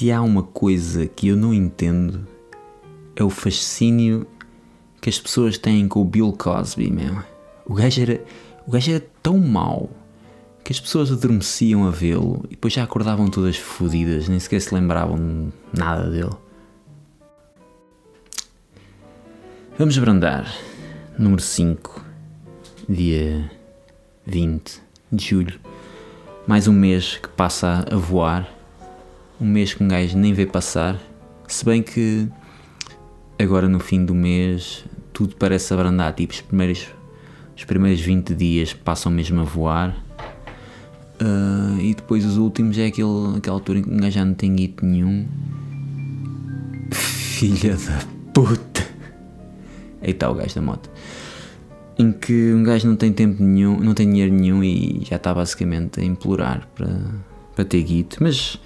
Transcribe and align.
se 0.00 0.10
há 0.10 0.22
uma 0.22 0.42
coisa 0.42 1.06
que 1.06 1.28
eu 1.28 1.36
não 1.36 1.52
entendo 1.52 2.26
é 3.14 3.22
o 3.22 3.28
fascínio 3.28 4.26
que 4.98 5.10
as 5.10 5.18
pessoas 5.18 5.58
têm 5.58 5.86
com 5.86 6.00
o 6.00 6.04
Bill 6.06 6.32
Cosby, 6.32 6.90
meu. 6.90 7.22
O 7.66 7.74
gajo 7.74 8.00
era, 8.00 8.24
o 8.66 8.70
gajo 8.70 8.92
era 8.92 9.06
tão 9.22 9.36
mau 9.36 9.90
que 10.64 10.72
as 10.72 10.80
pessoas 10.80 11.12
adormeciam 11.12 11.86
a 11.86 11.90
vê-lo 11.90 12.42
e 12.46 12.52
depois 12.52 12.72
já 12.72 12.82
acordavam 12.82 13.28
todas 13.28 13.58
fodidas, 13.58 14.26
nem 14.26 14.40
sequer 14.40 14.62
se 14.62 14.74
lembravam 14.74 15.52
nada 15.70 16.10
dele. 16.10 16.32
Vamos 19.76 19.98
brandar. 19.98 20.50
Número 21.18 21.42
5, 21.42 22.02
dia 22.88 23.50
20 24.24 24.80
de 25.12 25.28
julho. 25.28 25.60
Mais 26.46 26.66
um 26.66 26.72
mês 26.72 27.18
que 27.18 27.28
passa 27.28 27.84
a 27.86 27.96
voar. 27.96 28.59
Um 29.40 29.46
mês 29.46 29.72
que 29.72 29.82
um 29.82 29.88
gajo 29.88 30.18
nem 30.18 30.34
vê 30.34 30.44
passar. 30.44 31.00
Se 31.48 31.64
bem 31.64 31.82
que 31.82 32.28
agora 33.38 33.68
no 33.68 33.80
fim 33.80 34.04
do 34.04 34.14
mês 34.14 34.84
tudo 35.12 35.34
parece 35.36 35.72
abrandar. 35.72 36.12
Tipo, 36.14 36.32
os 36.32 36.40
primeiros, 36.40 36.88
os 37.56 37.64
primeiros 37.64 38.00
20 38.00 38.34
dias 38.34 38.72
passam 38.72 39.10
mesmo 39.10 39.40
a 39.40 39.44
voar. 39.44 39.96
Uh, 41.20 41.78
e 41.80 41.94
depois 41.94 42.24
os 42.24 42.38
últimos 42.38 42.78
é 42.78 42.86
aquele, 42.86 43.36
aquela 43.36 43.56
altura 43.56 43.78
em 43.78 43.82
que 43.82 43.90
um 43.90 43.96
gajo 43.98 44.10
já 44.10 44.24
não 44.24 44.34
tem 44.34 44.54
guito 44.54 44.84
nenhum. 44.84 45.26
Filha 46.92 47.76
da 47.76 48.00
puta! 48.32 48.86
Aí 50.02 50.10
está 50.10 50.30
o 50.30 50.34
gajo 50.34 50.54
da 50.54 50.62
moto. 50.62 50.90
Em 51.98 52.12
que 52.12 52.52
um 52.54 52.62
gajo 52.62 52.88
não 52.88 52.96
tem 52.96 53.12
tempo 53.12 53.42
nenhum, 53.42 53.78
não 53.78 53.92
tem 53.92 54.08
dinheiro 54.08 54.32
nenhum 54.32 54.64
e 54.64 55.02
já 55.04 55.16
está 55.16 55.34
basicamente 55.34 56.00
a 56.00 56.04
implorar 56.04 56.66
para, 56.74 56.88
para 57.54 57.64
ter 57.66 57.82
guito. 57.82 58.16
Mas 58.22 58.58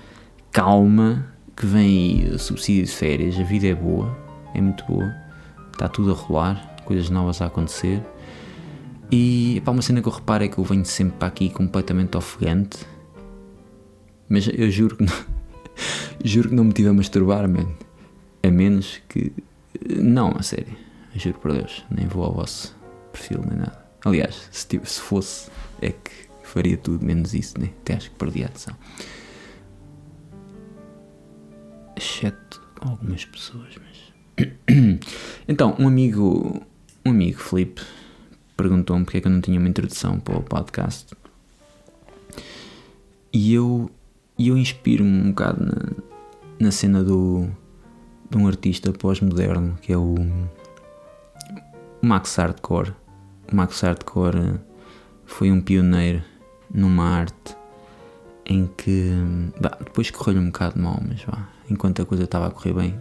calma, 0.54 1.26
que 1.56 1.66
vem 1.66 2.22
aí 2.30 2.38
subsídio 2.38 2.84
de 2.84 2.92
férias, 2.92 3.36
a 3.38 3.42
vida 3.42 3.66
é 3.66 3.74
boa, 3.74 4.16
é 4.54 4.60
muito 4.60 4.84
boa, 4.84 5.12
está 5.72 5.88
tudo 5.88 6.12
a 6.12 6.14
rolar, 6.14 6.76
coisas 6.84 7.10
novas 7.10 7.42
a 7.42 7.46
acontecer. 7.46 8.00
E 9.10 9.60
pá, 9.64 9.72
uma 9.72 9.82
cena 9.82 10.00
que 10.00 10.06
eu 10.06 10.12
reparo 10.12 10.44
é 10.44 10.48
que 10.48 10.56
eu 10.56 10.64
venho 10.64 10.84
sempre 10.84 11.18
para 11.18 11.26
aqui 11.26 11.50
completamente 11.50 12.16
ofegante. 12.16 12.78
Mas 14.28 14.46
eu 14.46 14.70
juro 14.70 14.96
que 14.96 15.04
não, 15.04 15.12
juro 16.24 16.48
que 16.48 16.54
não 16.54 16.64
me 16.64 16.72
tive 16.72 16.88
a 16.88 16.92
masturbar, 16.92 17.48
man. 17.48 17.68
A 18.40 18.50
menos 18.50 19.02
que. 19.08 19.32
Não, 19.96 20.34
a 20.38 20.42
sério. 20.42 20.76
Juro 21.16 21.38
por 21.40 21.52
Deus. 21.52 21.84
Nem 21.90 22.06
vou 22.06 22.24
ao 22.24 22.32
vosso 22.32 22.76
perfil 23.12 23.42
nem 23.46 23.58
nada. 23.58 23.84
Aliás, 24.04 24.48
se, 24.52 24.80
se 24.84 25.00
fosse, 25.00 25.50
é 25.82 25.90
que 25.90 26.12
faria 26.44 26.76
tudo 26.76 27.04
menos 27.04 27.34
isso, 27.34 27.60
né? 27.60 27.70
Até 27.82 27.94
acho 27.94 28.10
que 28.10 28.16
perdi 28.16 28.44
a 28.44 28.46
atenção. 28.46 28.76
Exceto 31.96 32.62
algumas 32.80 33.24
pessoas, 33.24 33.74
mas. 33.76 34.48
então, 35.48 35.76
um 35.78 35.88
amigo. 35.88 36.62
Um 37.04 37.10
amigo, 37.10 37.38
Felipe 37.38 37.82
perguntou-me 38.56 39.04
porque 39.04 39.18
é 39.18 39.20
que 39.20 39.26
eu 39.26 39.32
não 39.32 39.40
tinha 39.40 39.58
uma 39.58 39.68
introdução 39.68 40.18
para 40.18 40.38
o 40.38 40.42
podcast. 40.42 41.14
E 43.32 43.52
eu, 43.52 43.90
eu 44.38 44.56
inspiro-me 44.56 45.10
um 45.10 45.30
bocado 45.30 45.64
na, 45.64 46.66
na 46.66 46.70
cena 46.70 47.02
do, 47.02 47.48
de 48.30 48.38
um 48.38 48.46
artista 48.46 48.92
pós-moderno 48.92 49.76
que 49.82 49.92
é 49.92 49.98
o, 49.98 50.14
o 50.14 52.06
Max 52.06 52.36
Hardcore. 52.36 52.92
O 53.52 53.56
Max 53.56 53.80
Hardcore 53.80 54.60
foi 55.26 55.50
um 55.50 55.60
pioneiro 55.60 56.22
numa 56.72 57.04
arte 57.04 57.56
em 58.46 58.66
que 58.76 59.10
bah, 59.60 59.78
depois 59.82 60.10
correu-lhe 60.10 60.40
um 60.40 60.46
bocado 60.46 60.78
mal, 60.78 61.00
mas 61.06 61.22
vá, 61.22 61.48
enquanto 61.70 62.02
a 62.02 62.04
coisa 62.04 62.24
estava 62.24 62.48
a 62.48 62.50
correr 62.50 62.74
bem, 62.74 62.94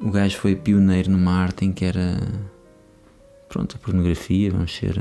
o 0.00 0.10
gajo 0.10 0.38
foi 0.38 0.54
pioneiro 0.54 1.10
numa 1.10 1.32
arte 1.32 1.64
em 1.64 1.72
que 1.72 1.84
era 1.84 2.18
pronto, 3.48 3.76
a 3.76 3.78
pornografia, 3.78 4.50
vamos 4.50 4.74
ser, 4.74 5.00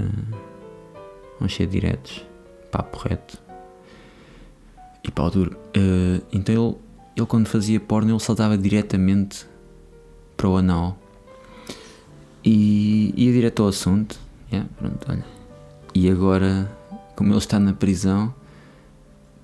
vamos 1.40 1.56
ser 1.56 1.68
diretos, 1.68 2.25
papo 2.72 3.00
reto 3.00 3.42
e 5.03 5.12
pau 5.12 5.30
duro. 5.30 5.58
Uh, 5.75 6.24
então 6.31 6.53
ele, 6.56 6.75
ele, 7.18 7.25
quando 7.25 7.47
fazia 7.47 7.80
porno, 7.80 8.12
ele 8.12 8.19
saltava 8.19 8.58
diretamente 8.58 9.46
para 10.38 10.47
o 10.47 10.58
anal 10.58 10.97
e 12.44 13.13
ia 13.16 13.31
direto 13.31 13.63
ao 13.63 13.69
assunto. 13.69 14.19
Yeah, 14.52 14.69
pronto, 14.78 15.06
olha. 15.09 15.25
E 15.96 16.09
agora, 16.09 16.72
como 17.16 17.31
ele 17.31 17.38
está 17.38 17.59
na 17.59 17.74
prisão, 17.74 18.34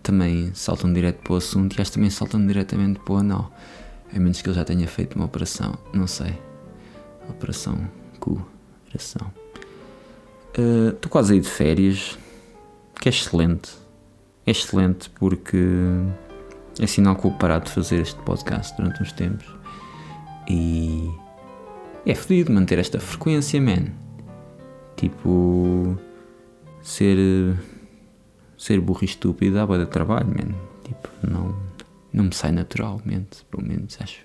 também 0.10 0.52
saltam 0.56 0.92
direto 0.92 1.22
para 1.22 1.34
o 1.34 1.36
assunto 1.36 1.78
e 1.78 1.82
acho 1.82 1.92
que 1.92 1.96
também 1.98 2.10
saltam 2.10 2.46
diretamente 2.46 3.00
para 3.00 3.14
o 3.14 3.18
anal. 3.18 3.52
A 4.12 4.20
menos 4.20 4.42
que 4.42 4.50
ele 4.50 4.56
já 4.56 4.66
tenha 4.66 4.88
feito 4.88 5.16
uma 5.16 5.26
operação, 5.26 5.78
não 5.94 6.08
sei. 6.08 6.34
Operação 7.30 7.88
cu. 8.20 8.44
Estou 8.92 9.28
uh, 10.58 11.10
quase 11.10 11.34
aí 11.34 11.40
de 11.40 11.48
férias, 11.48 12.18
que 13.00 13.08
é 13.08 13.12
excelente. 13.12 13.72
É 14.48 14.52
excelente 14.52 15.12
porque 15.12 15.64
é 16.80 16.88
sinal 16.88 17.16
que 17.16 17.22
vou 17.22 17.34
parar 17.34 17.60
de 17.60 17.70
fazer 17.70 18.02
este 18.02 18.20
podcast 18.22 18.76
durante 18.76 19.04
uns 19.04 19.12
tempos. 19.12 19.46
E 20.50 21.08
é 22.04 22.16
fodido 22.16 22.52
manter 22.52 22.80
esta 22.80 23.00
frequência, 23.00 23.62
man. 23.62 23.92
Tipo, 24.96 25.96
ser, 26.82 27.56
ser 28.60 28.80
burro 28.82 29.00
e 29.02 29.06
estúpido 29.06 29.56
dá 29.56 29.66
boa 29.66 29.80
de 29.80 29.86
trabalho, 29.86 30.28
man. 30.28 30.54
Tipo, 30.84 31.10
não, 31.26 31.56
não 32.12 32.26
me 32.26 32.36
sai 32.36 32.52
naturalmente, 32.52 33.46
pelo 33.50 33.66
menos 33.66 33.98
acho. 34.02 34.20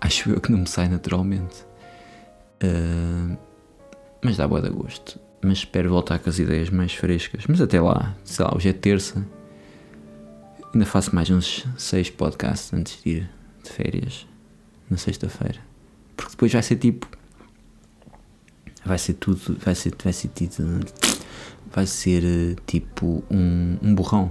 Acho 0.00 0.30
eu 0.30 0.40
que 0.40 0.52
não 0.52 0.58
me 0.58 0.68
sai 0.68 0.88
naturalmente. 0.88 1.64
Uh, 2.62 3.36
mas 4.22 4.36
dá 4.36 4.46
boa 4.46 4.60
de 4.60 4.68
gosto. 4.68 5.18
Mas 5.42 5.58
espero 5.58 5.88
voltar 5.88 6.18
com 6.18 6.28
as 6.28 6.38
ideias 6.38 6.68
mais 6.68 6.92
frescas. 6.92 7.44
Mas 7.48 7.60
até 7.60 7.80
lá, 7.80 8.14
sei 8.24 8.44
lá, 8.44 8.54
hoje 8.54 8.68
é 8.68 8.72
terça. 8.74 9.26
Ainda 10.72 10.84
faço 10.84 11.14
mais 11.14 11.30
uns 11.30 11.64
seis 11.78 12.10
podcasts 12.10 12.72
antes 12.74 13.02
de 13.02 13.10
ir 13.10 13.30
de 13.62 13.70
férias 13.70 14.26
na 14.90 14.98
sexta-feira. 14.98 15.60
Porque 16.16 16.32
depois 16.32 16.52
vai 16.52 16.62
ser 16.62 16.76
tipo. 16.76 17.08
Vai 18.84 18.98
ser 18.98 19.14
tudo. 19.14 19.56
Vai 19.64 19.74
ser. 19.74 19.94
Vai 20.02 20.12
ser 20.12 20.28
tido. 20.28 20.84
Vai 21.74 21.86
ser 21.86 22.56
tipo 22.66 23.24
um, 23.28 23.76
um 23.82 23.94
burrão. 23.94 24.30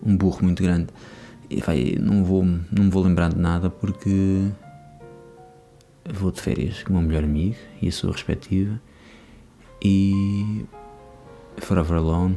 Um 0.00 0.16
burro 0.16 0.44
muito 0.44 0.62
grande. 0.62 0.86
E 1.50 1.60
vai, 1.60 1.96
não 2.00 2.24
vou, 2.24 2.44
não 2.44 2.88
vou 2.88 3.02
lembrar 3.02 3.30
de 3.30 3.38
nada 3.38 3.68
porque 3.68 4.48
vou 6.08 6.30
de 6.30 6.40
férias 6.40 6.84
com 6.84 6.90
o 6.90 6.96
meu 6.98 7.02
melhor 7.02 7.24
amigo 7.24 7.56
e 7.82 7.88
a 7.88 7.92
sua 7.92 8.12
respectiva. 8.12 8.80
E 9.82 10.64
Forever 11.58 11.96
Alone 11.98 12.36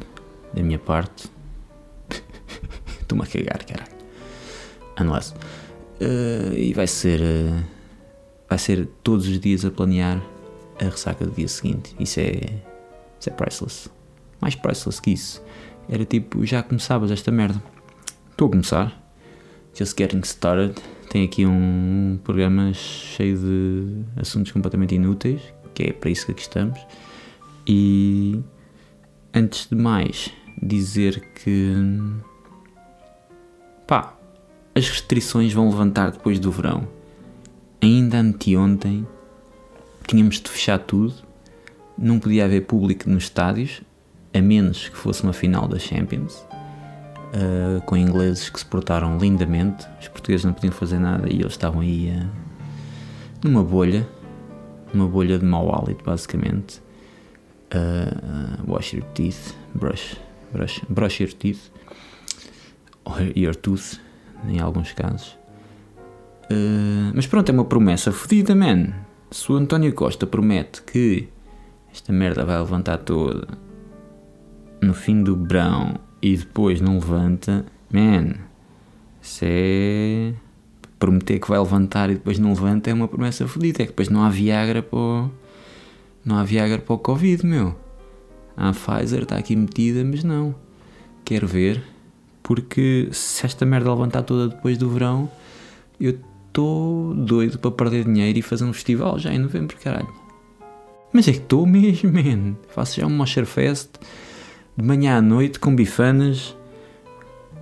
da 0.56 0.64
minha 0.64 0.80
parte. 0.80 1.30
Estou-me 3.02 3.24
a 3.24 3.28
cagar 3.28 3.64
caralho. 3.64 3.92
Unless. 5.00 5.36
Uh, 6.02 6.53
e 6.56 6.74
vai 6.74 6.88
ser 6.88 7.22
uh, 7.22 7.64
vai 8.50 8.58
ser 8.58 8.88
todos 9.03 9.28
os 9.28 9.40
dias 9.40 9.64
a 9.66 9.69
planear 9.69 10.19
a 10.81 10.86
ressaca 10.86 11.25
do 11.25 11.31
dia 11.31 11.48
seguinte. 11.48 11.96
Isso 12.00 12.19
é 12.19 12.31
isso 13.19 13.30
é 13.30 13.34
priceless 13.34 13.99
mais 14.42 14.56
priceless 14.56 15.02
que 15.02 15.12
isso. 15.12 15.44
Era 15.88 16.06
tipo 16.06 16.46
já 16.46 16.62
começavas 16.62 17.12
esta 17.12 17.32
merda. 17.32 17.62
Estou 18.32 18.48
a 18.48 18.52
começar. 18.52 19.12
Just 19.74 19.98
getting 19.98 20.22
started. 20.24 20.76
Tem 21.10 21.26
aqui 21.26 21.46
um 21.46 22.20
programa 22.24 22.74
cheio 22.74 23.38
de 23.38 24.04
assuntos 24.20 24.52
completamente 24.52 24.96
inúteis, 24.96 25.42
que 25.74 25.84
é 25.84 25.94
para 25.94 26.10
isso 26.10 26.26
que 26.26 26.32
aqui 26.34 26.42
estamos. 26.42 26.80
E 27.68 28.40
antes 29.34 29.68
de 29.68 29.76
mais, 29.76 30.32
dizer 30.62 31.22
que 31.34 31.74
pá, 33.88 34.16
as 34.75 34.88
restrições 34.88 35.52
vão 35.52 35.69
levantar 35.69 36.12
depois 36.12 36.40
do 36.40 36.52
verão. 36.52 36.88
Ainda 37.81 38.19
anteontem 38.19 39.08
tínhamos 40.10 40.42
de 40.42 40.50
fechar 40.50 40.80
tudo, 40.80 41.13
não 41.98 42.19
podia 42.19 42.46
haver 42.46 42.66
público 42.66 43.08
nos 43.08 43.25
estádios, 43.25 43.81
a 44.39 44.41
menos 44.41 44.89
que 44.89 44.97
fosse 44.97 45.24
uma 45.24 45.33
final 45.33 45.68
da 45.68 45.77
Champions 45.77 46.45
uh, 47.30 47.81
com 47.86 47.95
ingleses 47.95 48.50
que 48.50 48.59
se 48.59 48.65
portaram 48.65 49.18
lindamente. 49.18 49.88
Os 50.00 50.07
portugueses 50.07 50.45
não 50.45 50.53
podiam 50.53 50.71
fazer 50.71 51.00
nada 51.00 51.27
e 51.30 51.39
eles 51.39 51.53
estavam 51.53 51.81
aí 51.81 52.09
uh, 52.09 52.30
numa 53.44 53.63
bolha, 53.63 54.07
uma 54.94 55.07
bolha 55.07 55.38
de 55.38 55.45
mau 55.45 55.74
hálito, 55.74 56.03
basicamente. 56.03 56.81
Uh, 57.74 58.63
wash 58.65 58.94
your 58.94 59.06
teeth, 59.13 59.53
brush, 59.75 60.15
brush, 60.51 60.81
brush 60.89 61.21
your 61.21 61.31
teeth, 61.31 61.69
or 63.06 63.21
your 63.36 63.56
tooth, 63.56 64.00
em 64.47 64.59
alguns 64.59 64.91
casos. 64.94 65.38
Mas 67.13 67.27
pronto, 67.27 67.50
é 67.50 67.53
uma 67.53 67.65
promessa 67.65 68.12
fodida, 68.12 68.56
man. 68.56 68.88
Se 69.30 69.51
o 69.51 69.56
António 69.56 69.94
Costa 69.94 70.25
promete 70.25 70.81
que 70.81 71.30
esta 71.94 72.12
merda 72.12 72.44
vai 72.44 72.57
levantar 72.57 72.97
toda 72.97 73.47
no 74.81 74.94
fim 74.94 75.24
do 75.24 75.36
verão 75.36 75.96
e 76.22 76.36
depois 76.36 76.81
não 76.81 76.96
levanta, 76.96 77.66
man, 77.92 78.36
Isso 79.22 79.44
é. 79.44 80.34
Prometer 80.98 81.40
que 81.40 81.48
vai 81.48 81.58
levantar 81.60 82.10
e 82.10 82.16
depois 82.16 82.38
não 82.40 82.50
levanta 82.50 82.90
é 82.90 82.94
uma 82.94 83.08
promessa 83.08 83.48
fodida. 83.48 83.84
É 83.84 83.86
que 83.86 83.92
depois 83.92 84.10
não 84.10 84.24
há 84.24 84.30
Viagra 84.30 84.81
para 84.81 85.00
o. 85.00 85.31
Não 86.26 86.38
há 86.38 86.44
Viagra 86.44 86.80
para 86.80 86.94
o 86.94 86.98
Covid, 86.98 87.46
meu. 87.46 87.76
A 88.58 88.74
Pfizer 88.74 89.24
está 89.24 89.38
aqui 89.38 89.56
metida, 89.56 90.04
mas 90.04 90.24
não. 90.24 90.54
Quero 91.24 91.48
ver. 91.48 91.82
Porque 92.44 93.08
se 93.12 93.46
esta 93.46 93.66
merda 93.66 93.94
levantar 93.94 94.24
toda 94.24 94.54
depois 94.54 94.78
do 94.78 94.90
verão, 94.90 95.32
eu 96.00 96.20
estou 96.48 97.14
doido 97.14 97.58
para 97.60 97.72
perder 97.72 98.04
dinheiro 98.04 98.40
e 98.40 98.42
fazer 98.42 98.66
um 98.66 98.74
festival 98.74 99.18
já 99.18 99.34
em 99.34 99.40
novembro, 99.40 99.78
caralho. 99.78 100.14
Mas 101.14 101.28
é 101.28 101.32
que 101.32 101.38
estou 101.38 101.66
mesmo, 101.66 102.12
man. 102.12 102.56
Faço 102.70 103.00
já 103.00 103.08
um 103.08 103.10
Mosher 103.10 103.46
Fest 103.46 103.90
de 104.80 104.86
manhã 104.86 105.18
à 105.18 105.22
noite 105.22 105.60
com 105.60 105.76
bifanas, 105.76 106.56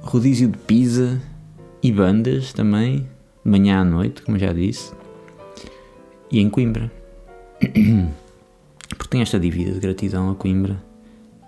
rodízio 0.04 0.50
de 0.50 0.58
pizza 0.60 1.19
e 1.81 1.92
bandas 1.92 2.54
também, 2.54 3.10
de 3.44 3.50
manhã 3.50 3.81
à 3.81 3.84
noite, 3.84 4.22
como 4.22 4.38
já 4.38 4.54
disse, 4.54 4.94
e 6.30 6.40
em 6.40 6.48
Coimbra. 6.48 6.92
Porque 8.90 9.10
tenho 9.10 9.24
esta 9.24 9.40
dívida 9.40 9.72
de 9.72 9.80
gratidão 9.80 10.30
a 10.30 10.36
Coimbra, 10.36 10.78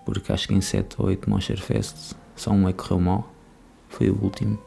porque 0.05 0.31
acho 0.31 0.47
que 0.47 0.55
em 0.55 0.61
7 0.61 0.95
ou 0.97 1.05
8 1.05 1.29
Mosher 1.29 1.61
Fest 1.61 2.15
só 2.35 2.51
um 2.51 2.67
é 2.67 2.73
que 2.73 2.79
correu 2.79 2.99
mal, 2.99 3.31
foi 3.89 4.09
o 4.09 4.17
último. 4.19 4.57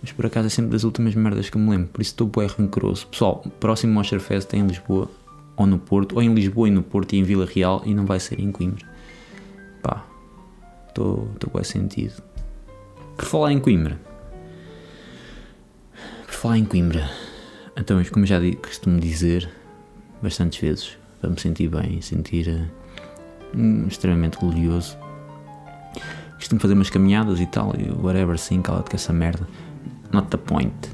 Mas 0.00 0.10
por 0.10 0.24
acaso 0.24 0.46
é 0.46 0.50
sempre 0.50 0.72
das 0.72 0.84
últimas 0.84 1.14
merdas 1.14 1.50
que 1.50 1.58
me 1.58 1.70
lembro, 1.70 1.88
por 1.88 2.00
isso 2.00 2.12
estou 2.12 2.26
bué 2.26 2.46
rancoroso. 2.46 3.06
Pessoal, 3.08 3.44
próximo 3.60 3.92
Mosher 3.92 4.20
Fest 4.20 4.54
é 4.54 4.56
em 4.56 4.66
Lisboa, 4.66 5.10
ou 5.54 5.66
no 5.66 5.78
Porto, 5.78 6.16
ou 6.16 6.22
em 6.22 6.32
Lisboa 6.32 6.66
e 6.66 6.70
no 6.70 6.82
Porto 6.82 7.12
e 7.12 7.18
em 7.18 7.22
Vila 7.22 7.44
Real, 7.44 7.82
e 7.84 7.94
não 7.94 8.06
vai 8.06 8.18
ser 8.18 8.40
em 8.40 8.50
Coimbra. 8.50 8.89
Estou 10.90 11.50
com 11.50 11.60
esse 11.60 11.72
sentido. 11.72 12.22
Por 13.16 13.24
falar 13.24 13.52
em 13.52 13.60
Coimbra. 13.60 13.98
Por 16.26 16.34
falar 16.34 16.58
em 16.58 16.64
Coimbra. 16.64 17.08
Então, 17.76 18.02
como 18.04 18.26
já 18.26 18.38
costumo 18.62 19.00
dizer 19.00 19.48
bastantes 20.22 20.58
vezes, 20.60 20.98
para 21.20 21.30
me 21.30 21.40
sentir 21.40 21.68
bem, 21.68 22.00
sentir 22.00 22.48
uh, 23.54 23.86
extremamente 23.86 24.38
glorioso. 24.38 24.96
Costumo 26.34 26.60
fazer 26.60 26.74
umas 26.74 26.90
caminhadas 26.90 27.40
e 27.40 27.46
tal, 27.46 27.74
e 27.78 27.90
whatever, 27.90 28.38
sim, 28.38 28.60
cala-te 28.62 28.90
com 28.90 28.96
essa 28.96 29.12
merda. 29.12 29.46
Not 30.12 30.28
the 30.28 30.36
point. 30.36 30.90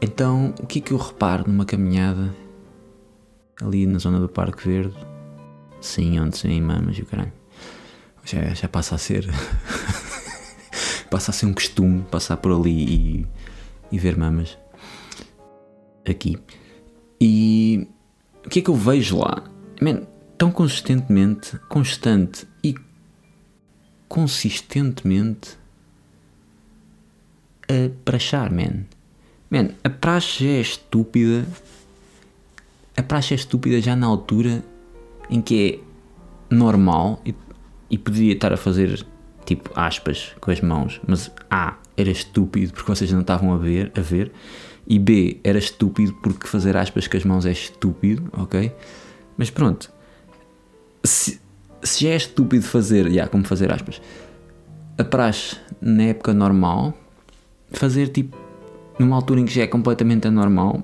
Então, 0.00 0.54
o 0.60 0.66
que 0.66 0.78
é 0.78 0.82
que 0.82 0.92
eu 0.92 0.98
reparo 0.98 1.44
numa 1.46 1.64
caminhada 1.64 2.34
ali 3.60 3.86
na 3.86 3.98
zona 3.98 4.18
do 4.18 4.28
Parque 4.28 4.66
Verde? 4.66 4.94
Sim, 5.80 6.18
onde 6.20 6.40
vêem 6.42 6.60
mamas 6.60 6.98
e 6.98 7.02
o 7.02 7.06
caralho. 7.06 7.37
Já, 8.28 8.52
já 8.52 8.68
passa 8.68 8.94
a 8.94 8.98
ser. 8.98 9.26
passa 11.10 11.30
a 11.30 11.34
ser 11.34 11.46
um 11.46 11.54
costume 11.54 12.02
passar 12.10 12.36
por 12.36 12.52
ali 12.52 12.84
e, 12.84 13.26
e 13.90 13.98
ver 13.98 14.18
mamas. 14.18 14.58
Aqui. 16.06 16.36
E 17.18 17.88
o 18.44 18.50
que 18.50 18.58
é 18.58 18.62
que 18.62 18.68
eu 18.68 18.74
vejo 18.74 19.16
lá? 19.16 19.42
Man, 19.80 20.02
tão 20.36 20.50
consistentemente, 20.50 21.58
constante 21.70 22.46
e 22.62 22.74
consistentemente 24.06 25.56
a 27.62 27.90
prachar, 28.04 28.52
man. 28.52 28.84
Man, 29.50 29.70
a 29.82 29.88
praxe 29.88 30.46
é 30.46 30.60
estúpida. 30.60 31.46
A 32.94 33.02
praxe 33.02 33.32
é 33.32 33.36
estúpida 33.36 33.80
já 33.80 33.96
na 33.96 34.06
altura 34.06 34.62
em 35.30 35.40
que 35.40 35.82
é 36.50 36.54
normal 36.54 37.22
e, 37.24 37.34
e 37.90 37.96
poderia 37.96 38.32
estar 38.32 38.52
a 38.52 38.56
fazer 38.56 39.04
tipo 39.44 39.70
aspas 39.74 40.34
com 40.40 40.50
as 40.50 40.60
mãos, 40.60 41.00
mas 41.06 41.30
A 41.50 41.76
era 41.96 42.10
estúpido 42.10 42.72
porque 42.72 42.92
vocês 42.92 43.10
não 43.10 43.22
estavam 43.22 43.52
a 43.52 43.56
ver, 43.56 43.90
a 43.96 44.00
ver 44.00 44.30
e 44.86 44.98
B 44.98 45.38
era 45.42 45.58
estúpido 45.58 46.14
porque 46.22 46.46
fazer 46.46 46.76
aspas 46.76 47.06
com 47.06 47.16
as 47.16 47.24
mãos 47.24 47.46
é 47.46 47.52
estúpido, 47.52 48.28
ok? 48.32 48.72
Mas 49.36 49.50
pronto, 49.50 49.90
se, 51.04 51.40
se 51.82 52.04
já 52.04 52.10
é 52.10 52.16
estúpido 52.16 52.64
fazer, 52.64 53.04
já 53.04 53.10
yeah, 53.10 53.30
como 53.30 53.44
fazer 53.44 53.72
aspas, 53.72 54.00
a 54.96 55.04
praxe 55.04 55.56
na 55.80 56.04
época 56.04 56.34
normal, 56.34 56.94
fazer 57.70 58.08
tipo 58.08 58.36
numa 58.98 59.14
altura 59.14 59.40
em 59.40 59.44
que 59.44 59.54
já 59.54 59.62
é 59.62 59.66
completamente 59.66 60.26
anormal, 60.26 60.82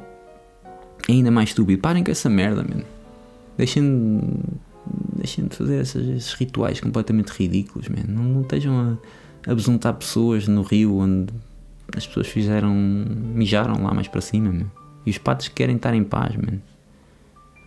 é 1.09 1.13
ainda 1.13 1.31
mais 1.31 1.51
estúpido. 1.51 1.81
Parem 1.83 2.05
com 2.05 2.11
essa 2.11 2.31
merda, 2.31 2.63
mano. 2.63 2.85
Deixem, 3.57 4.21
deixem 5.25 5.47
de 5.47 5.57
fazer 5.57 5.81
esses, 5.81 6.35
rituais 6.35 6.81
completamente 6.81 7.31
ridículos, 7.31 7.89
man. 7.89 8.05
Não, 8.07 8.23
não 8.23 8.41
estejam 8.43 8.99
a, 9.47 9.51
a 9.51 9.55
besuntar 9.55 9.95
pessoas 9.95 10.47
no 10.47 10.63
rio 10.63 10.99
onde 10.99 11.33
as 11.97 12.07
pessoas 12.07 12.29
fizeram. 12.29 12.75
mijaram 12.75 13.83
lá 13.83 13.95
mais 13.95 14.07
para 14.07 14.21
cima, 14.21 14.53
man. 14.53 14.71
E 15.07 15.11
os 15.11 15.19
patos 15.19 15.49
querem 15.49 15.77
estar 15.77 15.95
em 15.95 16.05
paz, 16.05 16.37
man. 16.37 16.59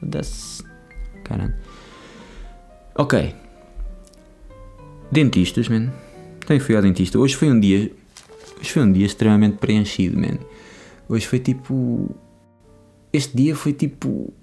That's. 0.07 0.63
Caralho. 1.23 1.55
Ok. 2.95 3.35
Dentistas, 5.11 5.67
man. 5.67 5.91
Também 6.41 6.59
fui 6.59 6.75
ao 6.75 6.81
dentista. 6.81 7.17
Hoje 7.17 7.35
foi 7.35 7.49
um 7.51 7.59
dia. 7.59 7.91
Hoje 8.59 8.71
foi 8.71 8.83
um 8.83 8.91
dia 8.91 9.05
extremamente 9.05 9.57
preenchido, 9.57 10.19
man. 10.19 10.37
Hoje 11.09 11.25
foi 11.25 11.39
tipo. 11.39 12.15
Este 13.11 13.35
dia 13.35 13.55
foi 13.55 13.73
tipo. 13.73 14.33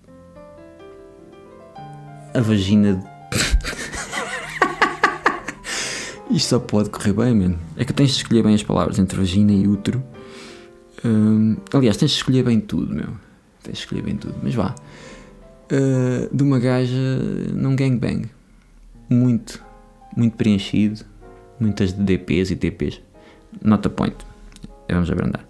A 2.35 2.41
vagina. 2.41 3.01
Isto 6.29 6.49
só 6.49 6.59
pode 6.59 6.91
correr 6.91 7.13
bem, 7.13 7.33
man. 7.33 7.55
É 7.77 7.85
que 7.85 7.93
tens 7.93 8.11
de 8.11 8.17
escolher 8.17 8.43
bem 8.43 8.55
as 8.55 8.63
palavras 8.63 8.99
entre 8.99 9.17
vagina 9.17 9.53
e 9.53 9.69
útero. 9.69 10.03
Hum, 11.05 11.57
aliás, 11.73 11.97
tens 11.97 12.11
de 12.11 12.17
escolher 12.17 12.43
bem 12.43 12.59
tudo, 12.59 12.93
meu. 12.93 13.11
Tens 13.63 13.75
de 13.75 13.85
escolher 13.85 14.03
bem 14.03 14.17
tudo. 14.17 14.35
Mas 14.43 14.53
vá. 14.53 14.75
Uh, 15.71 16.35
de 16.35 16.43
uma 16.43 16.59
gaja 16.59 16.97
num 17.53 17.77
gangbang. 17.77 18.29
Muito, 19.09 19.63
muito 20.17 20.37
preenchido. 20.37 21.05
Muitas 21.61 21.93
DPs 21.93 22.51
e 22.51 22.57
TPs. 22.57 23.01
Nota 23.63 23.89
point. 23.89 24.17
Vamos 24.91 25.09
abrandar. 25.09 25.47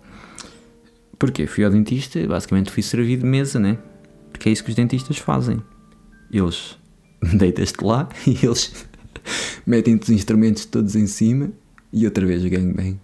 Porquê? 1.19 1.47
Fui 1.47 1.65
ao 1.65 1.71
dentista, 1.71 2.21
basicamente 2.27 2.71
fui 2.71 2.83
servir 2.83 3.17
de 3.17 3.25
mesa, 3.25 3.59
né? 3.59 3.79
Porque 4.31 4.51
é 4.51 4.53
isso 4.53 4.63
que 4.63 4.69
os 4.69 4.77
dentistas 4.77 5.17
fazem. 5.17 5.63
Eles 6.35 6.77
deitas-te 7.23 7.85
lá 7.85 8.09
e 8.27 8.45
eles 8.45 8.87
metem-te 9.65 10.03
os 10.03 10.11
instrumentos 10.11 10.65
todos 10.65 10.97
em 10.97 11.07
cima 11.07 11.51
e 11.93 12.05
outra 12.05 12.27
vez 12.27 12.45
gangbang. 12.45 12.99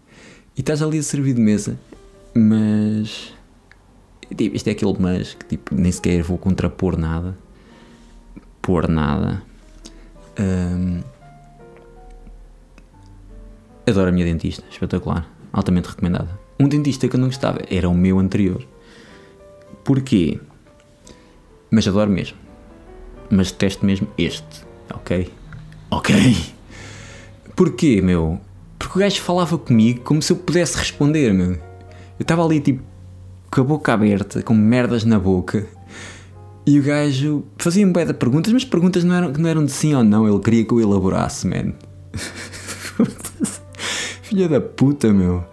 E 0.56 0.60
estás 0.60 0.82
ali 0.82 0.98
a 0.98 1.02
servir 1.02 1.34
de 1.34 1.40
mesa, 1.40 1.78
mas. 2.34 3.32
Tipo, 4.36 4.56
isto 4.56 4.68
é 4.68 4.72
aquele 4.72 4.96
mas 4.98 5.34
que 5.34 5.46
tipo, 5.46 5.74
nem 5.74 5.90
sequer 5.90 6.22
vou 6.22 6.36
contrapor 6.36 6.98
nada. 6.98 7.38
Por 8.60 8.88
nada. 8.88 9.42
Um, 10.38 11.00
adoro 13.86 14.08
a 14.08 14.12
minha 14.12 14.24
dentista, 14.24 14.64
espetacular, 14.70 15.28
altamente 15.52 15.88
recomendada. 15.88 16.38
Um 16.58 16.68
dentista 16.68 17.08
que 17.08 17.16
eu 17.16 17.20
não 17.20 17.28
gostava 17.28 17.60
era 17.70 17.88
o 17.88 17.94
meu 17.94 18.18
anterior. 18.18 18.66
Porquê? 19.82 20.38
Mas 21.70 21.88
adoro 21.88 22.10
mesmo. 22.10 22.36
Mas 23.30 23.52
detesto 23.52 23.86
mesmo 23.86 24.08
este, 24.18 24.64
ok? 24.92 25.32
Ok. 25.90 26.36
Porquê, 27.54 28.02
meu? 28.02 28.40
Porque 28.78 28.98
o 28.98 29.00
gajo 29.00 29.20
falava 29.20 29.56
comigo 29.58 30.00
como 30.00 30.20
se 30.20 30.32
eu 30.32 30.36
pudesse 30.36 30.76
responder, 30.76 31.32
meu. 31.32 31.52
Eu 31.52 32.22
estava 32.22 32.44
ali 32.44 32.60
tipo 32.60 32.82
com 33.50 33.60
a 33.60 33.64
boca 33.64 33.92
aberta, 33.92 34.42
com 34.42 34.54
merdas 34.54 35.04
na 35.04 35.18
boca. 35.18 35.66
E 36.66 36.78
o 36.78 36.82
gajo 36.82 37.44
fazia-me 37.58 37.92
bem 37.92 38.06
de 38.06 38.14
perguntas, 38.14 38.52
mas 38.52 38.64
perguntas 38.64 39.02
não 39.02 39.14
eram, 39.14 39.32
não 39.32 39.48
eram 39.48 39.64
de 39.64 39.72
sim 39.72 39.94
ou 39.94 40.04
não, 40.04 40.28
ele 40.28 40.38
queria 40.40 40.64
que 40.64 40.72
eu 40.72 40.80
elaborasse, 40.80 41.46
man. 41.46 41.72
Filha 44.22 44.48
da 44.48 44.60
puta, 44.60 45.12
meu. 45.12 45.44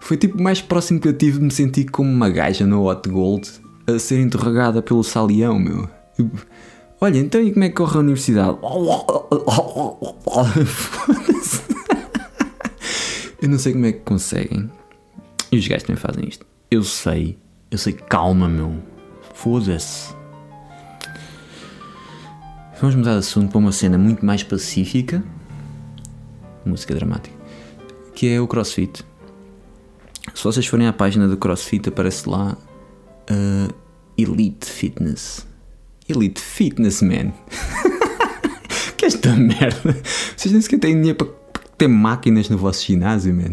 Foi 0.00 0.16
tipo 0.16 0.42
mais 0.42 0.60
próximo 0.60 1.00
que 1.00 1.08
eu 1.08 1.12
tive 1.12 1.38
de 1.38 1.44
me 1.44 1.50
sentir 1.50 1.84
como 1.84 2.10
uma 2.10 2.30
gaja 2.30 2.66
no 2.66 2.86
Hot 2.86 3.08
Gold 3.08 3.50
a 3.86 3.98
ser 3.98 4.20
interrogada 4.20 4.80
pelo 4.80 5.02
Salião, 5.02 5.58
meu. 5.58 5.88
Olha, 7.04 7.18
então 7.18 7.38
e 7.42 7.52
como 7.52 7.64
é 7.64 7.68
que 7.68 7.74
corre 7.74 7.98
a 7.98 8.00
universidade? 8.00 8.56
eu 13.42 13.48
não 13.50 13.58
sei 13.58 13.74
como 13.74 13.84
é 13.84 13.92
que 13.92 14.00
conseguem. 14.00 14.70
E 15.52 15.58
os 15.58 15.68
gajos 15.68 15.82
também 15.82 16.00
fazem 16.00 16.26
isto. 16.26 16.46
Eu 16.70 16.82
sei, 16.82 17.36
eu 17.70 17.76
sei, 17.76 17.92
calma, 17.92 18.48
meu. 18.48 18.82
Foda-se. 19.34 20.14
Vamos 22.80 22.96
mudar 22.96 23.12
de 23.12 23.18
assunto 23.18 23.50
para 23.50 23.58
uma 23.58 23.72
cena 23.72 23.98
muito 23.98 24.24
mais 24.24 24.42
pacífica. 24.42 25.22
Música 26.64 26.94
dramática. 26.94 27.36
Que 28.14 28.30
é 28.30 28.40
o 28.40 28.48
CrossFit. 28.48 29.04
Se 30.34 30.42
vocês 30.42 30.66
forem 30.66 30.86
à 30.86 30.92
página 30.94 31.28
do 31.28 31.36
CrossFit, 31.36 31.86
aparece 31.86 32.26
lá 32.26 32.56
uh, 33.30 33.74
Elite 34.16 34.64
Fitness. 34.64 35.46
Elite 36.08 36.40
Fitness, 36.40 37.02
man. 37.02 37.32
que 38.96 39.06
esta 39.06 39.34
merda. 39.34 39.96
Vocês 40.36 40.52
nem 40.52 40.60
sequer 40.60 40.78
têm 40.78 40.94
dinheiro 40.94 41.16
para 41.16 41.28
ter 41.78 41.88
máquinas 41.88 42.48
no 42.48 42.58
vosso 42.58 42.84
ginásio, 42.84 43.34
man. 43.34 43.52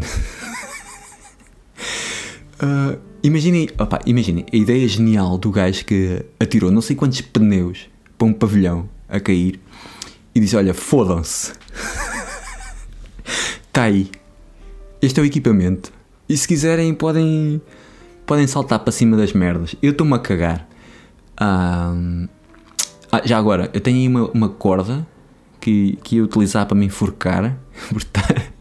Uh, 2.62 3.00
imaginem, 3.24 3.70
opa, 3.78 4.00
imaginem 4.06 4.46
a 4.52 4.56
ideia 4.56 4.88
genial 4.88 5.38
do 5.38 5.52
gajo 5.52 5.86
que 5.86 6.26
atirou 6.40 6.72
não 6.72 6.82
sei 6.82 6.96
quantos 6.96 7.22
pneus 7.22 7.90
para 8.18 8.28
um 8.28 8.34
pavilhão 8.34 8.90
a 9.08 9.20
cair 9.20 9.60
e 10.34 10.40
disse: 10.40 10.56
Olha, 10.56 10.74
fodam-se. 10.74 11.54
Está 13.68 13.84
aí. 13.84 14.10
Este 15.02 15.20
é 15.20 15.24
o 15.24 15.26
equipamento. 15.26 15.92
E 16.30 16.38
se 16.38 16.48
quiserem, 16.48 16.94
podem, 16.94 17.62
podem 18.26 18.48
saltar 18.48 18.80
para 18.80 18.92
cima 18.92 19.18
das 19.18 19.34
merdas. 19.34 19.76
Eu 19.82 19.92
estou-me 19.92 20.14
a 20.14 20.20
cagar. 20.20 20.68
Ah, 23.12 23.22
já 23.26 23.38
agora, 23.38 23.70
eu 23.74 23.82
tenho 23.82 23.98
aí 23.98 24.08
uma, 24.08 24.32
uma 24.32 24.50
corda 24.50 25.06
que, 25.60 25.98
que 26.04 26.16
ia 26.16 26.24
utilizar 26.24 26.66
para 26.66 26.78
me 26.78 26.86
enforcar 26.86 27.58
por 27.90 27.98
estar, 27.98 28.54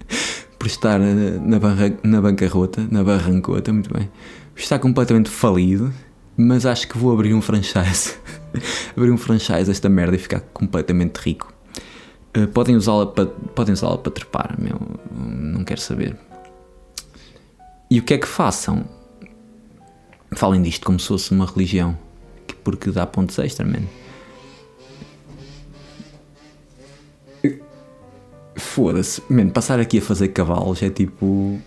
por 0.58 0.66
estar 0.66 0.98
na, 0.98 1.58
barra, 1.58 1.92
na 2.02 2.20
bancarrota, 2.20 2.86
na 2.90 3.04
barrancota, 3.04 3.72
muito 3.72 3.92
bem. 3.92 4.10
Está 4.56 4.78
completamente 4.78 5.30
falido, 5.30 5.92
mas 6.36 6.66
acho 6.66 6.88
que 6.88 6.98
vou 6.98 7.12
abrir 7.12 7.32
um 7.32 7.40
franchise. 7.40 8.16
abrir 8.96 9.10
um 9.10 9.16
franchise 9.16 9.70
esta 9.70 9.88
merda 9.88 10.16
e 10.16 10.18
ficar 10.18 10.40
completamente 10.52 11.16
rico. 11.18 11.52
Uh, 12.36 12.46
podem 12.48 12.76
usá-la 12.76 13.06
para 13.06 13.26
podem 13.26 13.72
usá-la 13.72 13.98
para 13.98 14.12
trepar, 14.12 14.56
meu, 14.58 14.78
não 15.10 15.64
quero 15.64 15.80
saber. 15.80 16.16
E 17.90 17.98
o 17.98 18.02
que 18.02 18.14
é 18.14 18.18
que 18.18 18.26
façam? 18.26 18.84
Falem 20.36 20.62
disto 20.62 20.86
como 20.86 21.00
se 21.00 21.08
fosse 21.08 21.32
uma 21.32 21.46
religião, 21.46 21.98
porque 22.62 22.90
dá 22.90 23.04
pontos 23.06 23.38
extra, 23.38 23.64
man. 23.66 23.82
Foda-se, 28.70 29.20
passar 29.52 29.80
aqui 29.80 29.98
a 29.98 30.00
fazer 30.00 30.28
cavalos 30.28 30.80
é 30.80 30.88
tipo. 30.88 31.60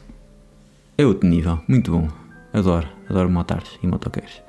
É 0.97 1.05
outro 1.05 1.27
nível, 1.27 1.59
muito 1.67 1.91
bom. 1.91 2.07
Adoro, 2.53 2.87
adoro 3.09 3.29
motards 3.29 3.77
e 3.83 3.87
motoqueiros. 3.87 4.41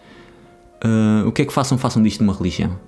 Uh, 0.85 1.27
o 1.27 1.33
que 1.33 1.43
é 1.43 1.45
que 1.47 1.53
façam? 1.53 1.77
Façam 1.77 2.01
disto 2.01 2.21
uma 2.21 2.33
religião. 2.33 2.79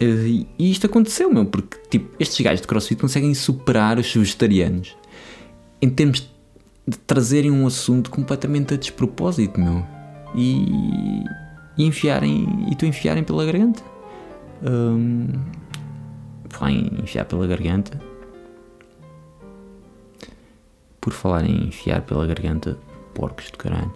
Uh, 0.00 0.46
e 0.58 0.70
isto 0.70 0.86
aconteceu, 0.86 1.30
meu, 1.30 1.44
porque 1.44 1.76
tipo, 1.90 2.16
estes 2.18 2.40
gajos 2.40 2.62
de 2.62 2.68
crossfit 2.68 2.98
conseguem 2.98 3.34
superar 3.34 3.98
os 3.98 4.14
vegetarianos 4.14 4.96
em 5.82 5.90
termos 5.90 6.26
de 6.88 6.98
trazerem 7.00 7.50
um 7.50 7.66
assunto 7.66 8.10
completamente 8.10 8.72
a 8.72 8.78
despropósito, 8.78 9.60
meu. 9.60 9.84
E, 10.34 11.22
e 11.76 11.84
enfiarem. 11.84 12.66
E 12.70 12.74
tu 12.74 12.86
enfiarem 12.86 13.24
pela 13.24 13.44
garganta. 13.44 13.82
Um, 14.62 15.28
falar 16.48 16.72
em 16.72 16.90
enfiar 17.02 17.26
pela 17.26 17.46
garganta 17.46 18.09
por 21.00 21.12
falar 21.12 21.44
em 21.44 21.68
enfiar 21.68 22.02
pela 22.02 22.26
garganta, 22.26 22.76
porcos 23.14 23.46
de 23.46 23.52
caralho. 23.52 23.92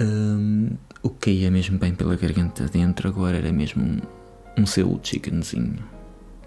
Um, 0.00 0.70
o 1.02 1.10
que 1.10 1.30
ia 1.30 1.50
mesmo 1.50 1.78
bem 1.78 1.94
pela 1.94 2.16
garganta 2.16 2.66
dentro 2.66 3.08
agora 3.08 3.36
era 3.36 3.52
mesmo 3.52 3.82
um, 3.82 4.00
um 4.62 4.66
selo 4.66 4.98
chickenzinho. 5.02 5.78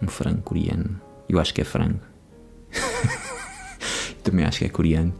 Um 0.01 0.07
frango 0.07 0.41
coreano. 0.41 0.99
Eu 1.29 1.39
acho 1.39 1.53
que 1.53 1.61
é 1.61 1.63
frango. 1.63 1.99
Também 4.23 4.45
acho 4.45 4.59
que 4.59 4.65
é 4.65 4.69
coreano. 4.69 5.13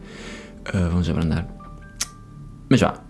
Uh, 0.68 0.90
vamos 0.90 1.08
abrandar. 1.08 1.48
Mas 2.68 2.80
vá. 2.80 3.02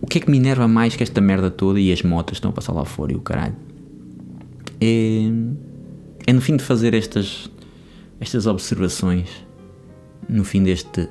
O 0.00 0.06
que 0.06 0.18
é 0.18 0.20
que 0.20 0.30
me 0.30 0.38
enerva 0.38 0.68
mais 0.68 0.94
que 0.94 1.02
esta 1.02 1.20
merda 1.20 1.50
toda 1.50 1.80
e 1.80 1.92
as 1.92 2.02
motas 2.02 2.36
estão 2.36 2.50
a 2.50 2.54
passar 2.54 2.72
lá 2.72 2.84
fora 2.84 3.12
e 3.12 3.16
o 3.16 3.20
caralho? 3.20 3.56
É, 4.80 5.24
é 6.26 6.32
no 6.32 6.40
fim 6.40 6.56
de 6.56 6.62
fazer 6.62 6.94
estas 6.94 7.50
estas 8.20 8.46
observações 8.46 9.28
no 10.28 10.44
fim 10.44 10.62
deste 10.62 11.08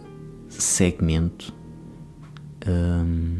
segmento 0.50 1.54
um, 2.68 3.38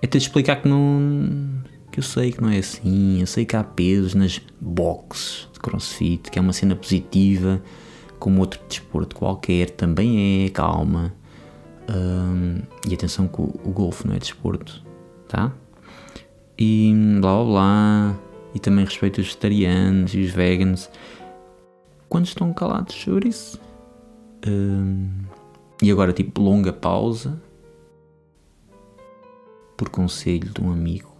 é 0.00 0.06
ter 0.06 0.18
de 0.18 0.24
explicar 0.24 0.56
que 0.56 0.68
não 0.68 1.62
que 1.94 2.00
eu 2.00 2.02
sei 2.02 2.32
que 2.32 2.42
não 2.42 2.48
é 2.48 2.58
assim, 2.58 3.20
eu 3.20 3.26
sei 3.26 3.44
que 3.44 3.54
há 3.54 3.62
pesos 3.62 4.14
nas 4.14 4.40
boxes 4.60 5.48
de 5.52 5.60
crossfit, 5.60 6.28
que 6.28 6.40
é 6.40 6.42
uma 6.42 6.52
cena 6.52 6.74
positiva, 6.74 7.62
como 8.18 8.40
outro 8.40 8.58
desporto 8.68 9.14
qualquer, 9.14 9.70
também 9.70 10.44
é, 10.44 10.48
calma. 10.48 11.14
Um, 11.88 12.62
e 12.90 12.94
atenção 12.94 13.28
que 13.28 13.40
o, 13.40 13.44
o 13.64 13.70
golfe 13.70 14.08
não 14.08 14.16
é 14.16 14.18
desporto, 14.18 14.84
tá? 15.28 15.52
E 16.58 16.92
blá 17.20 17.36
blá 17.36 17.44
blá. 17.44 18.20
E 18.56 18.58
também 18.58 18.84
respeito 18.84 19.20
os 19.20 19.28
vegetarianos 19.28 20.14
e 20.14 20.22
os 20.22 20.30
vegans 20.30 20.90
quando 22.08 22.26
estão 22.26 22.52
calados 22.52 22.94
sobre 22.94 23.28
isso. 23.28 23.60
Um, 24.46 25.10
e 25.82 25.90
agora, 25.90 26.12
tipo, 26.12 26.40
longa 26.40 26.72
pausa 26.72 27.40
por 29.76 29.88
conselho 29.88 30.50
de 30.50 30.62
um 30.62 30.70
amigo. 30.70 31.14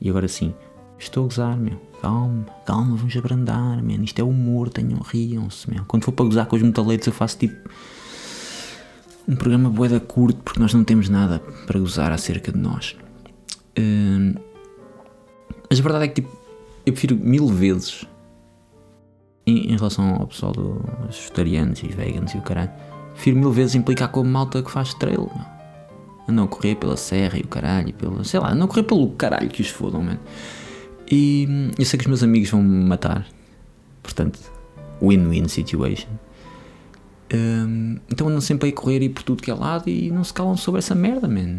E 0.00 0.08
agora 0.08 0.28
sim, 0.28 0.54
estou 0.98 1.24
a 1.24 1.26
gozar, 1.26 1.56
meu. 1.56 1.78
Calma, 2.00 2.46
calma, 2.64 2.96
vamos 2.96 3.14
abrandar, 3.16 3.82
man. 3.82 4.02
Isto 4.02 4.20
é 4.20 4.24
humor, 4.24 4.70
tenham, 4.70 5.00
riam-se, 5.00 5.70
meu. 5.70 5.84
Quando 5.84 6.04
for 6.04 6.12
para 6.12 6.24
gozar 6.24 6.46
com 6.46 6.56
os 6.56 6.62
metaletes, 6.62 7.06
eu 7.06 7.12
faço 7.12 7.38
tipo 7.38 7.68
um 9.28 9.36
programa 9.36 9.70
boeda 9.70 10.00
curto 10.00 10.40
porque 10.42 10.58
nós 10.58 10.74
não 10.74 10.82
temos 10.82 11.08
nada 11.08 11.38
para 11.66 11.78
gozar 11.78 12.10
acerca 12.10 12.50
de 12.50 12.58
nós. 12.58 12.96
Um, 13.78 14.34
mas 15.68 15.78
a 15.78 15.82
verdade 15.82 16.04
é 16.04 16.08
que 16.08 16.22
tipo, 16.22 16.36
eu 16.84 16.92
prefiro 16.92 17.16
mil 17.16 17.46
vezes 17.46 18.04
em, 19.46 19.72
em 19.72 19.76
relação 19.76 20.16
ao 20.16 20.26
pessoal 20.26 20.52
dos 20.52 21.16
vegetarianos 21.16 21.82
e 21.82 21.88
veganos 21.88 22.32
e 22.34 22.38
o 22.38 22.42
caralho, 22.42 22.70
prefiro 23.14 23.36
mil 23.38 23.52
vezes 23.52 23.74
implicar 23.74 24.08
com 24.10 24.20
a 24.20 24.24
malta 24.24 24.62
que 24.62 24.70
faz 24.70 24.94
trail, 24.94 25.30
meu. 25.34 25.60
A 26.28 26.32
não 26.32 26.46
correr 26.46 26.76
pela 26.76 26.96
serra 26.96 27.38
e 27.38 27.42
o 27.42 27.48
caralho, 27.48 27.92
pela, 27.94 28.22
sei 28.22 28.38
lá, 28.38 28.50
a 28.50 28.54
não 28.54 28.68
correr 28.68 28.84
pelo 28.84 29.08
caralho 29.10 29.48
que 29.48 29.62
os 29.62 29.68
fodam, 29.68 30.02
mano. 30.02 30.20
E 31.10 31.72
eu 31.76 31.84
sei 31.84 31.98
que 31.98 32.04
os 32.04 32.08
meus 32.08 32.22
amigos 32.22 32.50
vão 32.50 32.62
me 32.62 32.84
matar, 32.84 33.26
portanto, 34.02 34.38
win-win 35.02 35.48
situation. 35.48 36.08
Um, 37.32 37.98
então 38.10 38.28
andam 38.28 38.40
sempre 38.40 38.66
aí 38.66 38.72
correr 38.72 39.02
e 39.02 39.08
por 39.08 39.22
tudo 39.22 39.42
que 39.42 39.50
é 39.50 39.54
lado 39.54 39.88
e 39.88 40.10
não 40.10 40.24
se 40.24 40.32
calam 40.32 40.56
sobre 40.56 40.78
essa 40.78 40.94
merda, 40.94 41.28
man. 41.28 41.58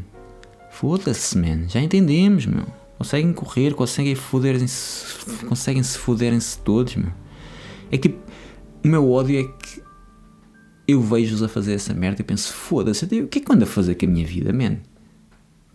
Foda-se, 0.69 1.37
man. 1.37 1.67
Já 1.67 1.81
entendemos, 1.81 2.45
meu. 2.45 2.65
Conseguem 2.97 3.33
correr, 3.33 3.73
conseguem 3.73 4.15
foderem-se, 4.15 5.45
conseguem 5.47 5.81
se 5.83 5.97
foderem-se 5.97 6.57
todos, 6.59 6.95
meu. 6.95 7.11
É 7.91 7.97
que 7.97 8.15
o 8.83 8.87
meu 8.87 9.11
ódio 9.11 9.39
é 9.39 9.43
que 9.43 9.81
eu 10.87 11.01
vejo-os 11.01 11.43
a 11.43 11.47
fazer 11.47 11.73
essa 11.73 11.93
merda 11.93 12.21
e 12.21 12.23
penso, 12.23 12.53
foda-se, 12.53 13.05
o 13.05 13.27
que 13.27 13.39
é 13.39 13.41
que 13.41 13.51
eu 13.51 13.55
ando 13.55 13.63
a 13.63 13.67
fazer 13.67 13.95
com 13.95 14.05
a 14.05 14.09
minha 14.09 14.25
vida, 14.25 14.51
man? 14.51 14.77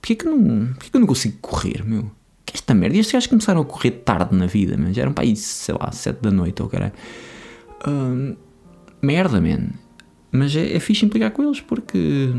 Porquê 0.01 0.15
que, 0.15 0.25
não, 0.25 0.67
porquê 0.75 0.91
que 0.91 0.97
eu 0.97 1.01
não 1.01 1.07
consigo 1.07 1.39
correr, 1.41 1.85
meu? 1.85 2.11
Que 2.45 2.55
é 2.55 2.57
esta 2.57 2.75
merda? 2.75 2.97
E 2.97 3.01
estes 3.01 3.13
gajos 3.13 3.27
começaram 3.29 3.61
a 3.61 3.65
correr 3.65 3.91
tarde 3.91 4.37
na 4.37 4.47
vida, 4.47 4.77
man. 4.77 4.93
Já 4.93 5.03
eram 5.03 5.13
para 5.13 5.25
aí, 5.25 5.35
sei 5.37 5.75
lá, 5.79 5.91
sete 5.91 6.21
da 6.21 6.31
noite 6.31 6.63
ou 6.63 6.69
caralho. 6.69 6.93
Uh, 7.87 8.37
merda, 9.03 9.41
man. 9.41 9.71
Mas 10.31 10.55
é, 10.55 10.77
é 10.77 10.81
fixe 10.81 11.05
implicar 11.05 11.31
com 11.31 11.43
eles 11.43 11.61
porque. 11.61 12.31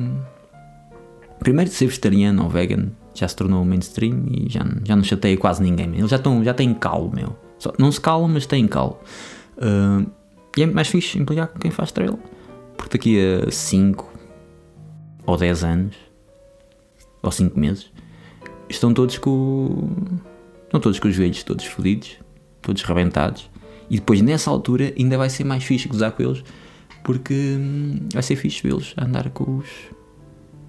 Primeiro, 1.39 1.69
ser 1.69 1.87
vegetariano 1.87 2.43
ou 2.43 2.49
vegan 2.49 2.91
já 3.13 3.27
se 3.27 3.35
tornou 3.35 3.65
mainstream 3.65 4.25
e 4.31 4.49
já, 4.49 4.65
já 4.83 4.95
não 4.95 5.03
chateia 5.03 5.35
quase 5.35 5.61
ninguém. 5.61 5.87
Man. 5.87 5.97
Eles 5.97 6.09
já, 6.11 6.17
estão, 6.17 6.43
já 6.43 6.53
têm 6.53 6.73
calo, 6.73 7.11
meu. 7.13 7.35
Só, 7.57 7.73
não 7.77 7.91
se 7.91 7.99
calam, 7.99 8.27
mas 8.27 8.45
têm 8.45 8.67
calo. 8.67 8.99
Uh, 9.57 10.09
e 10.55 10.63
é 10.63 10.65
mais 10.65 10.87
fixe 10.87 11.19
implicar 11.19 11.47
com 11.47 11.59
quem 11.59 11.71
faz 11.71 11.91
trail. 11.91 12.19
Porque 12.75 12.97
daqui 12.97 13.17
a 13.47 13.51
5 13.51 14.13
ou 15.25 15.37
10 15.37 15.63
anos, 15.63 15.95
ou 17.21 17.31
5 17.31 17.59
meses, 17.59 17.91
estão 18.69 18.93
todos 18.93 19.17
com. 19.17 19.89
Estão 20.65 20.79
todos 20.79 20.99
com 20.99 21.07
os 21.07 21.15
joelhos 21.15 21.43
todos 21.43 21.65
fodidos, 21.65 22.17
todos 22.61 22.81
rebentados. 22.83 23.49
E 23.89 23.95
depois 23.95 24.21
nessa 24.21 24.49
altura 24.49 24.93
ainda 24.97 25.17
vai 25.17 25.29
ser 25.29 25.43
mais 25.43 25.63
fixe 25.63 25.87
gozar 25.87 26.11
com 26.11 26.23
eles, 26.23 26.43
porque 27.03 27.55
hum, 27.57 28.09
vai 28.11 28.21
ser 28.21 28.35
fixe 28.35 28.61
vê-los 28.61 28.93
andar 28.97 29.29
com 29.29 29.57
os. 29.57 29.67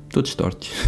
todos 0.08 0.34
tortos. 0.34 0.70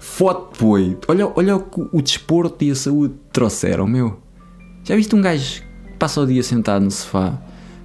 Foto, 0.00 0.58
poi. 0.58 0.98
Olha, 1.06 1.32
olha 1.36 1.56
o 1.56 1.60
que 1.60 1.80
o 1.92 2.02
desporto 2.02 2.64
e 2.64 2.70
a 2.72 2.74
saúde 2.74 3.14
trouxeram, 3.32 3.86
meu. 3.86 4.20
Já 4.88 4.96
viste 4.96 5.14
um 5.14 5.20
gajo 5.20 5.60
que 5.60 5.98
passa 5.98 6.18
o 6.18 6.26
dia 6.26 6.42
sentado 6.42 6.82
no 6.82 6.90
sofá 6.90 7.38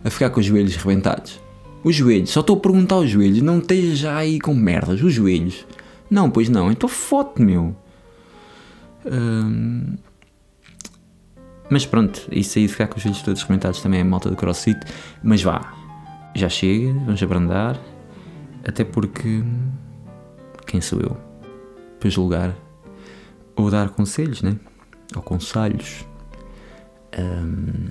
a 0.05 0.09
ficar 0.09 0.29
com 0.29 0.39
os 0.39 0.45
joelhos 0.45 0.73
rebentados? 0.77 1.37
Os 1.83 1.93
joelhos, 1.93 2.29
só 2.29 2.39
estou 2.39 2.55
a 2.55 2.59
perguntar 2.61 2.95
os 2.95 3.09
joelhos, 3.09 3.41
não 3.41 3.59
esteja 3.59 3.93
já 3.93 4.15
aí 4.15 4.39
com 4.39 4.53
merdas, 4.53 5.03
os 5.03 5.13
joelhos. 5.13 5.67
Não, 6.09 6.31
pois 6.31 6.47
não, 6.47 6.71
então 6.71 6.87
foto, 6.87 7.41
meu. 7.41 7.75
Hum... 9.05 9.97
Mas 11.69 11.85
pronto, 11.85 12.25
isso 12.31 12.57
aí 12.57 12.67
de 12.67 12.71
ficar 12.71 12.87
com 12.87 12.95
os 12.95 13.03
joelhos 13.03 13.21
todos 13.21 13.43
rebentados 13.43 13.81
também 13.81 13.99
é 13.99 14.03
malta 14.05 14.29
do 14.29 14.37
crossfit. 14.37 14.79
Mas 15.21 15.43
vá, 15.43 15.73
já 16.33 16.47
chega, 16.47 16.93
vamos 16.93 17.21
abrandar. 17.21 17.77
Até 18.65 18.85
porque. 18.85 19.43
Quem 20.65 20.79
sou 20.79 21.01
eu? 21.01 21.17
Para 21.99 22.09
julgar 22.09 22.55
ou 23.57 23.69
dar 23.69 23.89
conselhos, 23.89 24.41
né? 24.41 24.55
Ou 25.13 25.21
conselhos. 25.21 26.05
Um, 27.17 27.89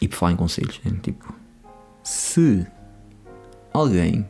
e 0.00 0.08
por 0.08 0.16
falar 0.16 0.32
em 0.32 0.36
conselhos, 0.36 0.80
né? 0.84 0.92
tipo, 1.02 1.34
se 2.02 2.66
alguém 3.72 4.26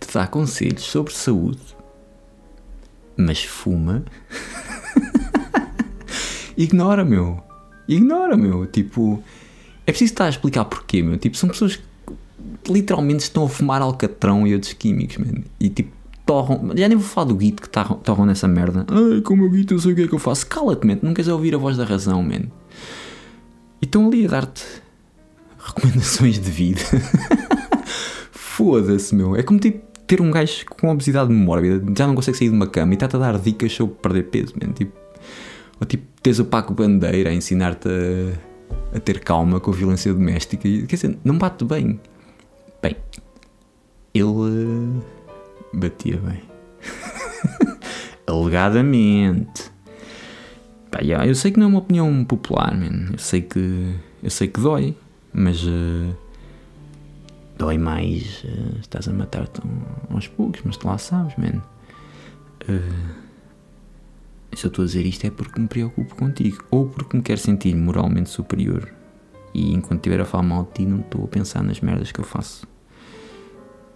te 0.00 0.12
dá 0.12 0.26
conselhos 0.26 0.82
sobre 0.82 1.12
saúde, 1.12 1.76
mas 3.16 3.44
fuma, 3.44 4.04
ignora, 6.56 7.04
meu. 7.04 7.42
Ignora, 7.88 8.36
meu. 8.36 8.66
Tipo, 8.66 9.22
é 9.86 9.92
preciso 9.92 10.12
estar 10.12 10.26
a 10.26 10.30
explicar 10.30 10.64
porquê, 10.64 11.02
meu. 11.02 11.16
Tipo, 11.18 11.36
são 11.36 11.48
pessoas 11.48 11.76
que 11.76 11.82
literalmente 12.68 13.22
estão 13.22 13.44
a 13.44 13.48
fumar 13.48 13.80
alcatrão 13.80 14.46
e 14.46 14.54
outros 14.54 14.72
químicos, 14.72 15.18
man. 15.18 15.42
E 15.60 15.68
tipo, 15.68 15.92
torram. 16.24 16.72
Já 16.76 16.88
nem 16.88 16.96
vou 16.96 17.06
falar 17.06 17.28
do 17.28 17.36
guito 17.36 17.62
que 17.62 17.68
torram 17.68 18.26
nessa 18.26 18.48
merda. 18.48 18.84
Ai, 18.88 19.20
como 19.22 19.44
eu 19.44 19.50
guito, 19.50 19.74
eu 19.74 19.78
sei 19.78 19.92
o 19.92 19.94
que 19.94 20.02
é 20.02 20.08
que 20.08 20.14
eu 20.14 20.18
faço. 20.18 20.46
Cala-te, 20.46 20.86
man. 20.86 20.98
Não 21.02 21.14
queres 21.14 21.28
ouvir 21.28 21.54
a 21.54 21.58
voz 21.58 21.76
da 21.76 21.84
razão, 21.84 22.22
man. 22.22 22.46
Estão 23.86 24.08
ali 24.08 24.26
a 24.26 24.28
dar-te 24.28 24.64
recomendações 25.58 26.40
de 26.40 26.50
vida. 26.50 26.80
Foda-se, 28.32 29.14
meu. 29.14 29.36
É 29.36 29.42
como 29.42 29.60
tipo 29.60 29.86
ter 30.06 30.20
um 30.20 30.30
gajo 30.30 30.64
com 30.66 30.88
obesidade 30.88 31.32
mórbida, 31.32 31.82
já 31.96 32.06
não 32.06 32.14
consegue 32.14 32.36
sair 32.36 32.48
de 32.48 32.54
uma 32.54 32.66
cama 32.66 32.92
e 32.92 32.94
está-te 32.94 33.16
a 33.16 33.18
dar 33.18 33.38
dicas 33.38 33.72
sobre 33.72 33.94
perder 33.96 34.24
peso, 34.24 34.54
man. 34.60 34.72
Tipo, 34.72 34.92
ou 35.80 35.86
tipo, 35.86 36.04
tens 36.22 36.38
o 36.38 36.44
Paco 36.44 36.72
Bandeira 36.72 37.30
a 37.30 37.32
ensinar-te 37.32 37.88
a, 37.88 38.96
a, 38.96 39.00
ter 39.00 39.20
calma 39.20 39.60
com 39.60 39.70
a 39.70 39.74
violência 39.74 40.12
doméstica. 40.12 40.66
E, 40.66 40.86
quer 40.86 40.96
dizer, 40.96 41.18
não 41.24 41.38
bate 41.38 41.64
bem. 41.64 42.00
Bem, 42.82 42.96
ele 44.14 44.24
uh, 44.24 45.04
batia 45.72 46.18
bem. 46.18 46.42
Alegadamente. 48.26 49.75
Pá, 50.96 51.02
yeah, 51.02 51.26
eu 51.26 51.34
sei 51.34 51.50
que 51.50 51.58
não 51.58 51.66
é 51.66 51.68
uma 51.68 51.78
opinião 51.80 52.24
popular, 52.24 52.74
man. 52.74 53.12
Eu 53.12 53.18
sei 53.18 53.42
que. 53.42 53.94
Eu 54.22 54.30
sei 54.30 54.48
que 54.48 54.58
dói, 54.58 54.96
mas. 55.32 55.62
Uh, 55.62 56.16
dói 57.58 57.76
mais. 57.76 58.42
Uh, 58.44 58.78
estás 58.80 59.06
a 59.06 59.12
matar-te 59.12 59.60
aos 60.10 60.26
poucos, 60.28 60.62
mas 60.64 60.78
tu 60.78 60.86
lá 60.86 60.96
sabes, 60.96 61.36
man. 61.36 61.60
Uh, 62.66 63.26
se 64.54 64.64
eu 64.64 64.68
estou 64.68 64.84
a 64.84 64.86
dizer 64.86 65.04
isto 65.04 65.26
é 65.26 65.30
porque 65.30 65.60
me 65.60 65.68
preocupo 65.68 66.14
contigo 66.16 66.64
ou 66.70 66.86
porque 66.86 67.14
me 67.14 67.22
quero 67.22 67.38
sentir 67.38 67.76
moralmente 67.76 68.30
superior 68.30 68.90
e 69.52 69.74
enquanto 69.74 69.98
estiver 69.98 70.22
a 70.22 70.24
falar 70.24 70.44
mal 70.44 70.64
de 70.64 70.70
ti 70.70 70.86
não 70.86 71.00
estou 71.00 71.24
a 71.24 71.28
pensar 71.28 71.62
nas 71.62 71.78
merdas 71.82 72.10
que 72.10 72.20
eu 72.20 72.24
faço. 72.24 72.66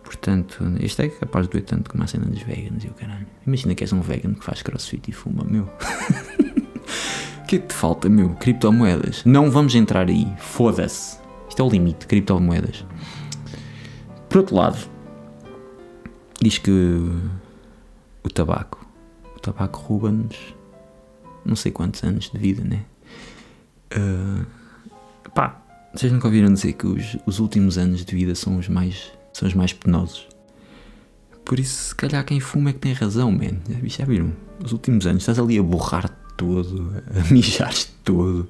Portanto, 0.05 0.63
este 0.81 1.05
é 1.05 1.09
capaz 1.09 1.47
de 1.47 1.53
doer 1.53 1.65
tanto 1.65 1.89
como 1.89 2.05
a 2.05 2.07
cena 2.07 2.27
dos 2.27 2.43
veganos 2.43 2.85
e 2.85 2.89
o 2.89 2.93
caralho. 2.93 3.27
Imagina 3.47 3.75
que 3.75 3.85
és 3.85 3.93
um 3.95 4.03
vegan 4.03 4.35
que 4.35 4.45
faz 4.45 4.61
crossfit 4.61 5.09
e 5.09 5.13
fuma, 5.13 5.45
meu. 5.45 5.67
O 7.43 7.47
que 7.47 7.57
é 7.57 7.59
que 7.59 7.67
te 7.67 7.75
falta, 7.75 8.09
meu? 8.09 8.31
Criptomoedas. 8.31 9.25
Não 9.25 9.51
vamos 9.51 9.75
entrar 9.75 10.09
aí. 10.09 10.27
Foda-se. 10.39 11.19
Isto 11.49 11.63
é 11.63 11.65
o 11.65 11.69
limite, 11.69 12.07
criptomoedas. 12.07 12.85
Por 14.29 14.39
outro 14.39 14.55
lado, 14.55 14.79
diz 16.41 16.59
que 16.59 16.71
o 18.23 18.29
tabaco 18.29 18.81
o 19.35 19.41
tabaco 19.41 19.81
rouba-nos 19.81 20.37
não 21.45 21.57
sei 21.57 21.73
quantos 21.73 22.05
anos 22.05 22.31
de 22.31 22.39
vida, 22.39 22.63
né? 22.63 22.85
Uh, 23.97 24.45
pá, 25.35 25.63
vocês 25.95 26.13
nunca 26.13 26.27
ouviram 26.27 26.53
dizer 26.53 26.75
que 26.75 26.87
os, 26.87 27.17
os 27.27 27.39
últimos 27.39 27.79
anos 27.79 28.05
de 28.05 28.15
vida 28.15 28.35
são 28.35 28.59
os 28.59 28.69
mais, 28.69 29.11
são 29.33 29.49
os 29.49 29.55
mais 29.55 29.73
penosos? 29.73 30.29
Por 31.43 31.59
isso, 31.59 31.89
se 31.89 31.95
calhar 31.95 32.23
quem 32.25 32.39
fuma 32.39 32.71
é 32.71 32.73
que 32.75 32.79
tem 32.79 32.93
razão, 32.93 33.33
man. 33.33 33.59
Já 33.85 34.05
viram? 34.05 34.33
Os 34.63 34.73
últimos 34.73 35.07
anos 35.07 35.23
estás 35.23 35.39
ali 35.39 35.59
a 35.59 35.63
borrar 35.63 36.15
todo, 36.41 37.03
a 37.15 37.33
mijar-te 37.33 37.93
todo, 38.03 38.49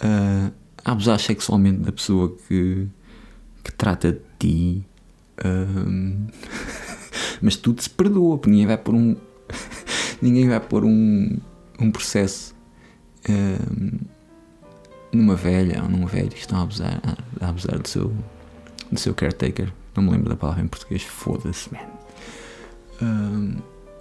a 0.00 0.52
abusar 0.84 1.18
sexualmente 1.18 1.80
da 1.80 1.90
pessoa 1.90 2.34
que, 2.46 2.86
que 3.64 3.72
trata 3.72 4.12
de 4.12 4.20
ti. 4.38 4.86
Uh, 5.44 6.30
mas 7.42 7.56
tudo 7.56 7.82
se 7.82 7.90
perdoa, 7.90 8.38
porque 8.38 8.50
ninguém 8.50 8.66
vai 8.66 8.78
por 8.78 8.94
um, 8.94 9.16
ninguém 10.22 10.48
vai 10.48 10.60
pôr 10.60 10.84
um, 10.84 11.36
um 11.80 11.90
processo 11.90 12.54
um, 13.28 13.98
numa 15.12 15.34
velha 15.34 15.82
ou 15.82 15.88
num 15.88 16.06
velho 16.06 16.28
que 16.28 16.38
estão 16.38 16.58
a 16.58 16.62
abusar, 16.62 17.00
a, 17.40 17.48
abusar 17.48 17.78
do, 17.80 17.88
seu, 17.88 18.12
do 18.90 19.00
seu 19.00 19.12
caretaker. 19.12 19.72
Não 19.96 20.04
me 20.04 20.10
lembro 20.10 20.30
da 20.30 20.36
palavra 20.36 20.62
em 20.62 20.68
português. 20.68 21.02
Foda-se, 21.02 21.68
man. 21.72 21.80
Um, 23.02 23.56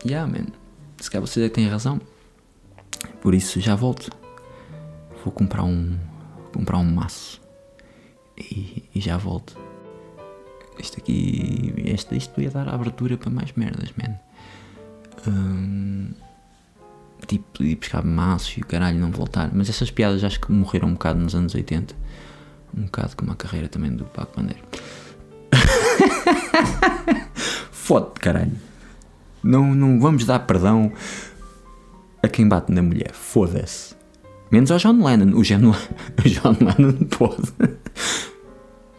yeah, 0.05 0.31
man. 0.31 0.47
Se 0.99 1.09
calhar 1.09 1.25
vocês 1.27 1.43
é 1.43 1.49
que 1.49 1.55
têm 1.55 1.67
razão. 1.67 1.99
Por 3.21 3.35
isso 3.35 3.61
já 3.61 3.75
volto. 3.75 4.09
Vou 5.23 5.31
comprar 5.31 5.63
um. 5.63 5.97
comprar 6.51 6.77
um 6.79 6.83
maço. 6.83 7.39
E, 8.35 8.83
e 8.95 8.99
já 8.99 9.15
volto. 9.15 9.57
Isto 10.79 10.97
aqui. 10.97 11.73
Este, 11.77 12.17
isto 12.17 12.41
ia 12.41 12.49
dar 12.49 12.67
abertura 12.67 13.15
para 13.17 13.29
mais 13.29 13.53
merdas, 13.53 13.93
man. 13.95 14.19
Um, 15.27 16.09
tipo, 17.27 17.63
ir 17.63 17.75
buscar 17.75 18.03
maços 18.03 18.57
e 18.57 18.61
o 18.61 18.65
caralho 18.65 18.97
não 18.97 19.11
voltar. 19.11 19.51
Mas 19.53 19.69
essas 19.69 19.91
piadas 19.91 20.23
acho 20.23 20.41
que 20.41 20.51
morreram 20.51 20.89
um 20.89 20.93
bocado 20.93 21.19
nos 21.19 21.35
anos 21.35 21.53
80. 21.53 21.93
Um 22.75 22.83
bocado 22.83 23.15
como 23.15 23.31
a 23.31 23.35
carreira 23.35 23.67
também 23.67 23.95
do 23.95 24.05
Paco 24.05 24.35
Bandeira. 24.35 24.61
Fode, 27.71 28.19
caralho. 28.19 28.53
Não, 29.43 29.75
não 29.75 29.99
vamos 29.99 30.25
dar 30.25 30.39
perdão 30.39 30.91
a 32.23 32.27
quem 32.27 32.47
bate 32.47 32.71
na 32.71 32.81
mulher. 32.81 33.11
Foda-se. 33.13 33.95
Menos 34.51 34.71
ao 34.71 34.77
John 34.77 35.03
Lennon. 35.03 35.35
O 35.35 35.39
o 35.39 35.43
John 35.43 36.57
Lennon 36.59 37.05
pode. 37.05 37.53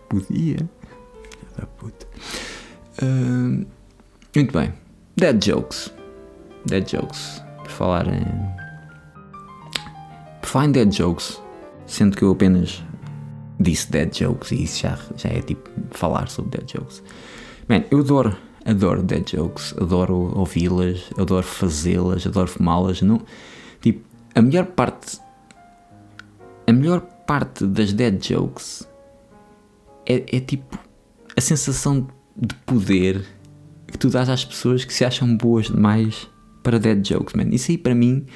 Podia. 0.08 0.68
Da 1.58 1.66
puta. 1.66 2.06
Uh, 3.02 3.66
muito 4.34 4.52
bem. 4.52 4.72
Dead 5.16 5.44
jokes. 5.44 5.92
Dead 6.66 6.88
Jokes. 6.88 7.42
Por 7.58 7.70
falar 7.70 8.06
em. 8.06 8.24
Por 10.40 10.48
falar 10.48 10.66
em 10.66 10.72
Dead 10.72 10.92
Jokes. 10.92 11.40
Sendo 11.86 12.16
que 12.16 12.22
eu 12.22 12.30
apenas 12.30 12.82
disse 13.60 13.90
Dead 13.90 14.14
Jokes 14.14 14.50
e 14.52 14.62
isso 14.62 14.80
já, 14.80 14.98
já 15.16 15.28
é 15.28 15.42
tipo 15.42 15.68
falar 15.90 16.28
sobre 16.28 16.58
Dead 16.58 16.70
Jokes. 16.70 17.02
Man, 17.68 17.84
eu 17.90 18.00
adoro, 18.00 18.36
adoro 18.64 19.02
Dead 19.02 19.28
Jokes. 19.28 19.74
Adoro 19.80 20.32
ouvi-las, 20.36 21.10
adoro 21.18 21.46
fazê-las, 21.46 22.26
adoro 22.26 22.48
fumá-las. 22.48 23.02
Não, 23.02 23.20
tipo, 23.80 24.04
a 24.34 24.42
melhor 24.42 24.66
parte. 24.66 25.20
A 26.66 26.72
melhor 26.72 27.00
parte 27.26 27.66
das 27.66 27.92
Dead 27.92 28.22
Jokes 28.22 28.88
é, 30.06 30.36
é 30.36 30.40
tipo 30.40 30.78
a 31.36 31.40
sensação 31.40 32.08
de 32.36 32.54
poder 32.66 33.24
que 33.86 33.98
tu 33.98 34.08
dás 34.08 34.28
às 34.28 34.44
pessoas 34.44 34.84
que 34.84 34.92
se 34.92 35.04
acham 35.04 35.36
boas 35.36 35.66
demais 35.66 36.28
para 36.62 36.78
dead 36.78 37.06
jokes, 37.06 37.34
man. 37.34 37.54
Isso 37.54 37.70
aí 37.70 37.78
para 37.78 37.94
mim 37.94 38.26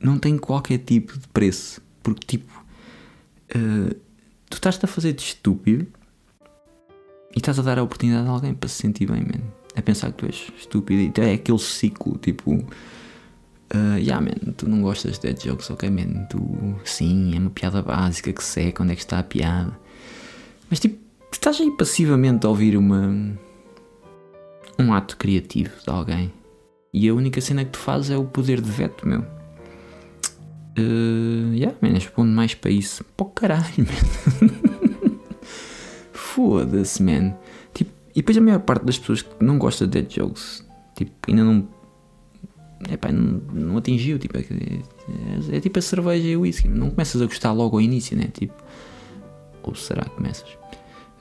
não 0.00 0.18
tem 0.18 0.36
qualquer 0.36 0.78
tipo 0.78 1.18
de 1.18 1.28
preço. 1.28 1.80
Porque, 2.02 2.26
tipo, 2.26 2.64
uh, 3.54 3.94
tu 4.50 4.54
estás-te 4.54 4.84
a 4.84 4.88
fazer 4.88 5.12
de 5.12 5.22
estúpido 5.22 5.86
e 7.34 7.38
estás 7.38 7.58
a 7.58 7.62
dar 7.62 7.78
a 7.78 7.82
oportunidade 7.82 8.28
a 8.28 8.30
alguém 8.30 8.54
para 8.54 8.68
se 8.68 8.76
sentir 8.76 9.06
bem, 9.10 9.22
man. 9.22 9.63
A 9.76 9.82
pensar 9.82 10.12
que 10.12 10.18
tu 10.18 10.26
és 10.26 10.52
estúpido 10.56 11.20
e 11.20 11.24
é 11.24 11.32
aquele 11.34 11.58
ciclo, 11.58 12.16
tipo. 12.18 12.52
Uh, 13.74 13.98
yeah, 13.98 14.20
man, 14.20 14.52
tu 14.56 14.68
não 14.68 14.82
gostas 14.82 15.18
de 15.18 15.22
dead 15.22 15.42
jokes, 15.42 15.68
ok, 15.70 15.90
man? 15.90 16.26
Tu, 16.30 16.38
sim, 16.84 17.34
é 17.34 17.38
uma 17.38 17.50
piada 17.50 17.82
básica 17.82 18.32
que 18.32 18.44
seca, 18.44 18.82
onde 18.82 18.92
é 18.92 18.94
que 18.94 19.02
está 19.02 19.18
a 19.18 19.22
piada? 19.22 19.76
Mas, 20.70 20.78
tipo, 20.78 20.98
estás 21.32 21.60
aí 21.60 21.70
passivamente 21.72 22.46
a 22.46 22.50
ouvir 22.50 22.76
uma. 22.76 23.36
um 24.78 24.92
ato 24.92 25.16
criativo 25.16 25.70
de 25.82 25.90
alguém 25.90 26.32
e 26.96 27.08
a 27.08 27.12
única 27.12 27.40
cena 27.40 27.64
que 27.64 27.72
tu 27.72 27.78
fazes 27.80 28.12
é 28.12 28.16
o 28.16 28.24
poder 28.24 28.60
de 28.60 28.70
veto, 28.70 29.06
meu. 29.06 29.22
Uh, 30.78 31.52
yeah, 31.52 31.76
man, 31.82 32.24
mais 32.26 32.54
para 32.54 32.70
isso. 32.70 33.04
Pô, 33.16 33.24
caralho, 33.24 33.64
man. 34.40 34.50
Foda-se, 36.12 37.02
man. 37.02 37.34
E 38.14 38.20
depois 38.20 38.36
a 38.38 38.40
maior 38.40 38.60
parte 38.60 38.84
das 38.84 38.98
pessoas 38.98 39.22
que 39.22 39.44
não 39.44 39.58
gosta 39.58 39.86
de 39.86 39.92
dead 40.02 40.12
jokes, 40.12 40.64
tipo, 40.94 41.12
ainda 41.28 41.44
não. 41.44 41.68
Epá, 42.90 43.10
não, 43.10 43.40
não 43.52 43.76
atingiu, 43.78 44.18
tipo, 44.18 44.36
é, 44.36 44.40
é, 44.42 45.56
é, 45.56 45.60
tipo 45.60 45.78
a 45.78 45.82
cerveja 45.82 46.28
e 46.28 46.36
o 46.36 46.42
whisky. 46.42 46.68
Não 46.68 46.90
começas 46.90 47.20
a 47.20 47.24
gostar 47.24 47.52
logo 47.52 47.76
ao 47.76 47.80
início, 47.80 48.16
né? 48.16 48.28
Tipo, 48.32 48.54
ou 49.62 49.74
será 49.74 50.04
que 50.04 50.10
começas? 50.10 50.48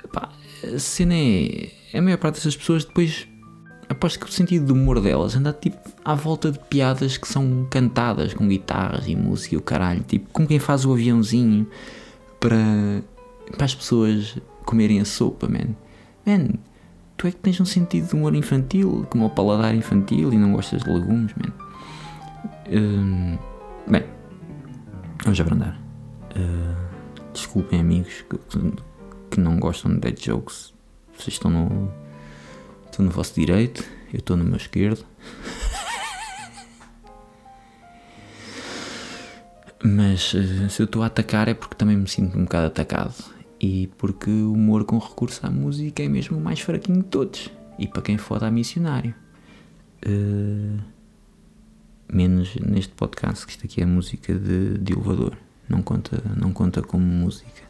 Epá, 0.03 0.29
a 0.63 0.79
cena 0.79 1.15
é. 1.15 1.71
A 1.93 2.01
maior 2.01 2.17
parte 2.17 2.36
dessas 2.36 2.56
pessoas 2.56 2.86
depois 2.86 3.27
aposto 3.89 4.19
que 4.19 4.25
o 4.25 4.32
sentido 4.32 4.65
do 4.65 4.73
humor 4.73 4.99
delas 4.99 5.36
anda 5.36 5.53
tipo 5.53 5.77
à 6.03 6.15
volta 6.15 6.51
de 6.51 6.60
piadas 6.60 7.17
que 7.17 7.27
são 7.27 7.67
cantadas 7.69 8.34
com 8.34 8.47
guitarras 8.47 9.08
e 9.08 9.15
música 9.15 9.56
e 9.56 9.58
o 9.58 9.62
caralho, 9.62 10.03
tipo 10.03 10.29
como 10.32 10.47
quem 10.47 10.60
faz 10.60 10.86
o 10.86 10.91
aviãozinho 10.91 11.67
para, 12.39 13.03
para 13.56 13.65
as 13.65 13.75
pessoas 13.75 14.38
comerem 14.65 14.99
a 14.99 15.06
sopa, 15.06 15.47
man. 15.47 15.75
Man, 16.25 16.53
tu 17.23 17.27
é 17.27 17.31
que 17.31 17.38
tens 17.38 17.62
um 17.62 17.65
sentido 17.65 18.09
de 18.09 18.15
humor 18.15 18.36
infantil, 18.36 19.07
como 19.09 19.27
o 19.27 19.29
paladar 19.29 19.73
infantil 19.73 20.33
e 20.33 20.38
não 20.38 20.51
gostas 20.51 20.83
de 20.83 20.89
legumes. 20.89 21.33
Hum, 22.69 23.38
bem, 23.88 24.03
vamos 25.23 25.39
abrandar. 25.39 25.79
Uh, 26.36 26.75
desculpem, 27.31 27.79
amigos 27.79 28.25
que, 28.29 28.38
que 29.31 29.39
não 29.39 29.57
gostam 29.57 29.93
de 29.93 30.01
dead 30.01 30.19
jokes. 30.19 30.73
Vocês 31.17 31.36
estão 31.36 31.49
no 31.49 31.89
Estou 32.88 33.05
no 33.05 33.12
vosso 33.12 33.36
direito, 33.36 33.86
eu 34.12 34.19
estou 34.19 34.36
no 34.36 34.43
meu 34.43 34.57
esquerdo. 34.57 35.03
Mas 39.81 40.36
eh, 40.36 40.67
se 40.69 40.81
eu 40.81 40.86
estou 40.86 41.03
a 41.03 41.05
atacar 41.05 41.47
é 41.47 41.53
porque 41.53 41.75
também 41.75 41.95
me 41.95 42.09
sinto 42.09 42.38
um 42.38 42.43
bocado 42.43 42.67
atacado. 42.67 43.13
E 43.63 43.88
porque 43.97 44.30
o 44.30 44.52
humor 44.52 44.84
com 44.84 44.97
recurso 44.97 45.47
à 45.47 45.49
música 45.49 46.04
é 46.04 46.10
mesmo 46.10 46.38
o 46.38 46.41
mais 46.41 46.60
fraquinho 46.60 47.02
de 47.02 47.08
todos. 47.08 47.49
E 47.80 47.88
para 47.88 48.02
quem 48.02 48.17
foda 48.17 48.45
a 48.45 48.52
missionário. 48.52 49.15
Uh, 50.06 50.82
menos 52.12 52.54
neste 52.58 52.93
podcast, 52.93 53.45
que 53.45 53.54
isto 53.54 53.65
aqui 53.65 53.82
é 53.82 53.86
música 53.86 54.38
de, 54.38 54.78
de 54.80 54.91
elevador. 54.91 55.38
Não 55.69 55.82
conta, 55.82 56.21
não 56.36 56.52
conta 56.52 56.82
como 56.82 57.06
música. 57.06 57.63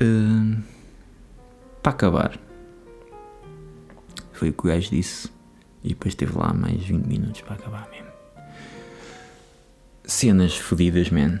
Uh, 0.00 0.62
para 1.82 1.92
acabar. 1.92 2.40
Foi 4.32 4.48
o 4.48 4.52
que 4.54 4.60
o 4.60 4.68
gajo 4.68 4.88
disse. 4.88 5.28
E 5.84 5.90
depois 5.90 6.14
teve 6.14 6.34
lá 6.38 6.54
mais 6.54 6.82
20 6.82 7.04
minutos 7.04 7.42
para 7.42 7.56
acabar 7.56 7.86
mesmo 7.90 8.08
cenas 10.10 10.56
fodidas, 10.56 11.08
man. 11.10 11.40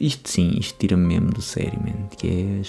Isto 0.00 0.28
sim, 0.28 0.56
isto 0.58 0.78
tira-me 0.78 1.06
mesmo 1.06 1.30
do 1.30 1.42
sério, 1.42 1.78
man. 1.80 2.06
Que 2.16 2.28
é 2.28 2.62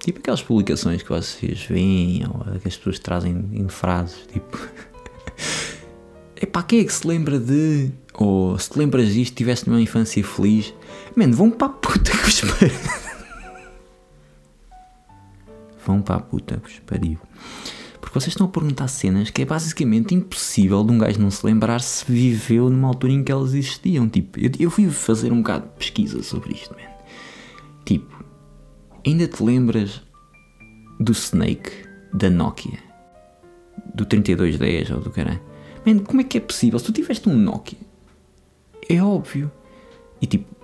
tipo 0.00 0.18
aquelas 0.18 0.42
publicações 0.42 1.02
que 1.02 1.08
vocês 1.08 1.62
veem 1.62 2.24
ou 2.26 2.58
que 2.58 2.68
as 2.68 2.76
pessoas 2.76 2.98
trazem 2.98 3.48
em 3.52 3.68
frases, 3.68 4.26
tipo. 4.32 4.58
Epá, 6.40 6.62
quem 6.64 6.80
é 6.80 6.84
que 6.84 6.92
se 6.92 7.06
lembra 7.06 7.38
de. 7.38 7.90
Ou 8.14 8.58
se 8.58 8.70
te 8.70 8.78
lembras 8.78 9.12
disto, 9.12 9.36
tiveste 9.36 9.68
numa 9.68 9.80
infância 9.80 10.22
feliz. 10.24 10.74
Mano, 11.14 11.34
vão 11.34 11.50
para 11.50 11.68
a 11.68 11.70
puta 11.70 12.10
que 12.10 12.16
vos 12.16 12.40
pariu. 12.40 12.74
vão 15.86 16.02
para 16.02 16.16
a 16.16 16.20
puta 16.20 16.56
que 16.56 16.68
vos 16.68 16.78
pariu. 16.80 17.18
Porque 18.12 18.24
vocês 18.24 18.34
estão 18.34 18.46
a 18.46 18.50
perguntar 18.50 18.88
cenas 18.88 19.30
que 19.30 19.40
é 19.40 19.44
basicamente 19.46 20.14
impossível 20.14 20.84
de 20.84 20.92
um 20.92 20.98
gajo 20.98 21.18
não 21.18 21.30
se 21.30 21.46
lembrar 21.46 21.80
se 21.80 22.04
viveu 22.04 22.68
numa 22.68 22.88
altura 22.88 23.14
em 23.14 23.24
que 23.24 23.32
elas 23.32 23.54
existiam. 23.54 24.06
Tipo, 24.06 24.38
eu, 24.38 24.50
eu 24.60 24.70
fui 24.70 24.86
fazer 24.90 25.32
um 25.32 25.38
bocado 25.38 25.64
de 25.64 25.72
pesquisa 25.78 26.22
sobre 26.22 26.52
isto, 26.52 26.74
man. 26.74 26.90
Tipo, 27.86 28.22
ainda 29.06 29.26
te 29.26 29.42
lembras 29.42 30.02
do 31.00 31.12
Snake 31.12 31.70
da 32.12 32.28
Nokia? 32.28 32.78
Do 33.94 34.04
3210 34.04 34.90
ou 34.90 35.00
do 35.00 35.08
caralho? 35.08 35.40
Man, 35.86 36.00
como 36.00 36.20
é 36.20 36.24
que 36.24 36.36
é 36.36 36.40
possível? 36.42 36.78
Se 36.78 36.84
tu 36.84 36.92
tiveste 36.92 37.30
um 37.30 37.34
Nokia, 37.34 37.78
é 38.90 39.02
óbvio. 39.02 39.50
E 40.20 40.26
tipo, 40.26 40.54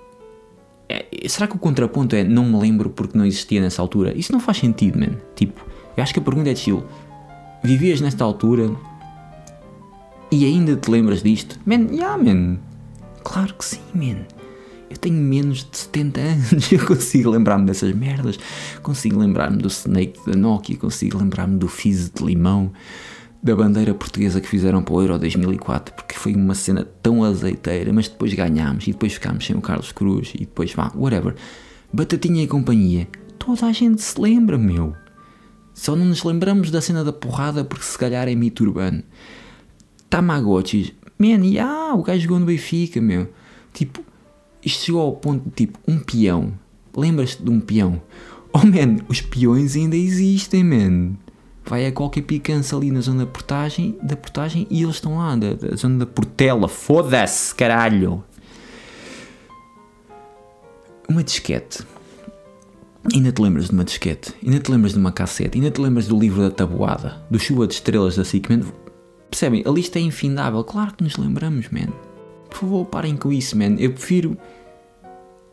é, 0.87 1.07
será 1.27 1.47
que 1.47 1.57
o 1.57 1.59
contraponto 1.59 2.15
é 2.15 2.23
não 2.23 2.45
me 2.45 2.61
lembro 2.61 2.91
porque 2.91 3.17
não 3.17 3.25
existia 3.25 3.63
nessa 3.63 3.81
altura? 3.81 4.13
Isso 4.15 4.33
não 4.33 4.39
faz 4.39 4.59
sentido, 4.59 4.99
man. 4.99 5.17
Tipo, 5.35 5.65
eu 5.97 6.03
acho 6.03 6.13
que 6.13 6.21
a 6.21 6.23
pergunta 6.23 6.51
é 6.51 6.53
de 6.53 6.59
estilo 6.59 6.87
vivias 7.63 8.01
nesta 8.01 8.25
altura 8.25 8.71
e 10.31 10.45
ainda 10.45 10.77
te 10.77 10.91
lembras 10.91 11.23
disto? 11.23 11.59
Man, 11.65 11.89
yeah, 11.91 12.17
man. 12.23 12.59
Claro 13.25 13.55
que 13.55 13.65
sim, 13.65 13.81
man. 13.95 14.27
Eu 14.91 14.97
tenho 14.97 15.17
menos 15.17 15.69
de 15.71 15.77
70 15.77 16.21
anos, 16.21 16.73
eu 16.73 16.87
consigo 16.87 17.31
lembrar-me 17.31 17.67
dessas 17.67 17.95
merdas. 17.95 18.39
Consigo 18.83 19.19
lembrar-me 19.19 19.59
do 19.59 19.69
Snake 19.69 20.19
da 20.27 20.37
Nokia, 20.37 20.77
consigo 20.77 21.19
lembrar-me 21.19 21.59
do 21.59 21.69
Fizz 21.69 22.11
de 22.11 22.25
Limão, 22.25 22.73
da 23.43 23.55
bandeira 23.55 23.95
portuguesa 23.95 24.41
que 24.41 24.49
fizeram 24.49 24.83
para 24.83 24.95
o 24.95 25.01
Euro 25.01 25.19
2004, 25.19 25.95
porque 25.95 26.15
foi 26.15 26.35
uma 26.35 26.55
cena 26.55 26.87
tão 27.03 27.23
azeiteira, 27.23 27.93
mas 27.93 28.09
depois 28.09 28.33
ganhámos 28.35 28.87
e 28.89 28.93
depois 28.93 29.13
ficámos 29.13 29.47
sem 29.47 29.57
o 29.57 29.61
Carlos 29.61 29.93
Cruz 29.93 30.33
e 30.35 30.41
depois 30.41 30.73
vá, 30.73 30.91
whatever. 30.95 31.35
Batatinha 31.93 32.43
e 32.43 32.47
companhia. 32.47 33.09
Toda 33.39 33.67
a 33.67 33.73
gente 33.73 34.03
se 34.03 34.21
lembra, 34.21 34.59
meu. 34.59 34.95
Só 35.79 35.95
não 35.95 36.07
nos 36.07 36.25
lembramos 36.25 36.73
da 36.73 36.81
cena 36.81 37.05
da 37.05 37.13
porrada 37.13 37.63
porque 37.63 37.85
se 37.85 37.97
calhar 37.97 38.27
é 38.27 38.35
mito 38.35 38.65
urbano. 38.65 39.01
Tamagotchis. 40.11 40.93
Man, 41.17 41.47
yeah, 41.47 41.95
o 41.95 42.03
gajo 42.03 42.23
jogou 42.23 42.41
no 42.41 42.47
Benfica, 42.47 43.01
meu. 43.01 43.33
Tipo, 43.73 44.03
isto 44.61 44.87
chegou 44.87 45.03
ao 45.03 45.13
ponto 45.13 45.49
de 45.49 45.55
tipo, 45.55 45.79
um 45.87 46.01
peão. 46.01 46.53
Lembras-te 46.97 47.45
de 47.45 47.49
um 47.49 47.61
peão? 47.61 48.03
Oh 48.53 48.67
man, 48.67 49.05
os 49.09 49.21
peões 49.21 49.77
ainda 49.77 49.95
existem, 49.95 50.65
man. 50.65 51.13
Vai 51.65 51.87
a 51.87 51.93
qualquer 51.93 52.23
picança 52.23 52.77
ali 52.77 52.91
na 52.91 53.01
zona 53.01 53.25
da 53.25 53.31
portagem, 53.31 53.97
da 54.03 54.17
portagem 54.17 54.67
e 54.69 54.83
eles 54.83 54.97
estão 54.97 55.19
lá, 55.19 55.37
da, 55.37 55.55
da 55.55 55.77
zona 55.77 56.01
da 56.01 56.07
portela. 56.07 56.67
Foda-se, 56.67 57.55
caralho! 57.55 58.25
Uma 61.09 61.23
disquete 61.23 61.87
Ainda 63.15 63.33
te 63.33 63.41
lembras 63.41 63.67
de 63.67 63.73
uma 63.73 63.85
disquete, 63.85 64.35
ainda 64.45 64.59
te 64.59 64.71
lembras 64.71 64.93
de 64.93 64.99
uma 64.99 65.13
cassete, 65.13 65.57
ainda 65.57 65.71
te 65.71 65.81
lembras 65.81 66.07
do 66.09 66.19
livro 66.19 66.43
da 66.43 66.51
tabuada, 66.51 67.23
do 67.31 67.39
chuva 67.39 67.67
de 67.67 67.75
estrelas 67.75 68.17
da 68.17 68.25
SIC. 68.25 68.49
Percebem? 69.31 69.63
A 69.67 69.71
lista 69.71 69.99
é 69.99 70.03
infindável, 70.03 70.63
claro 70.65 70.95
que 70.95 71.05
nos 71.05 71.17
lembramos, 71.17 71.69
man. 71.71 71.93
Por 72.51 72.59
favor, 72.59 72.87
parem 72.87 73.17
com 73.17 73.31
isso, 73.31 73.57
man. 73.57 73.77
Eu 73.79 73.93
prefiro. 73.93 74.37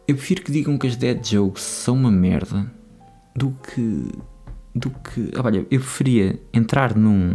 Eu 0.08 0.16
prefiro 0.16 0.44
que 0.44 0.52
digam 0.52 0.78
que 0.78 0.88
as 0.88 0.96
dead 0.96 1.24
jokes 1.26 1.64
são 1.64 1.96
uma 1.96 2.12
merda 2.12 2.72
do 3.36 3.56
que. 3.64 4.06
do 4.74 4.90
que. 4.90 5.32
Olha, 5.38 5.60
eu 5.60 5.80
preferia 5.80 6.40
entrar 6.54 6.96
num. 6.96 7.34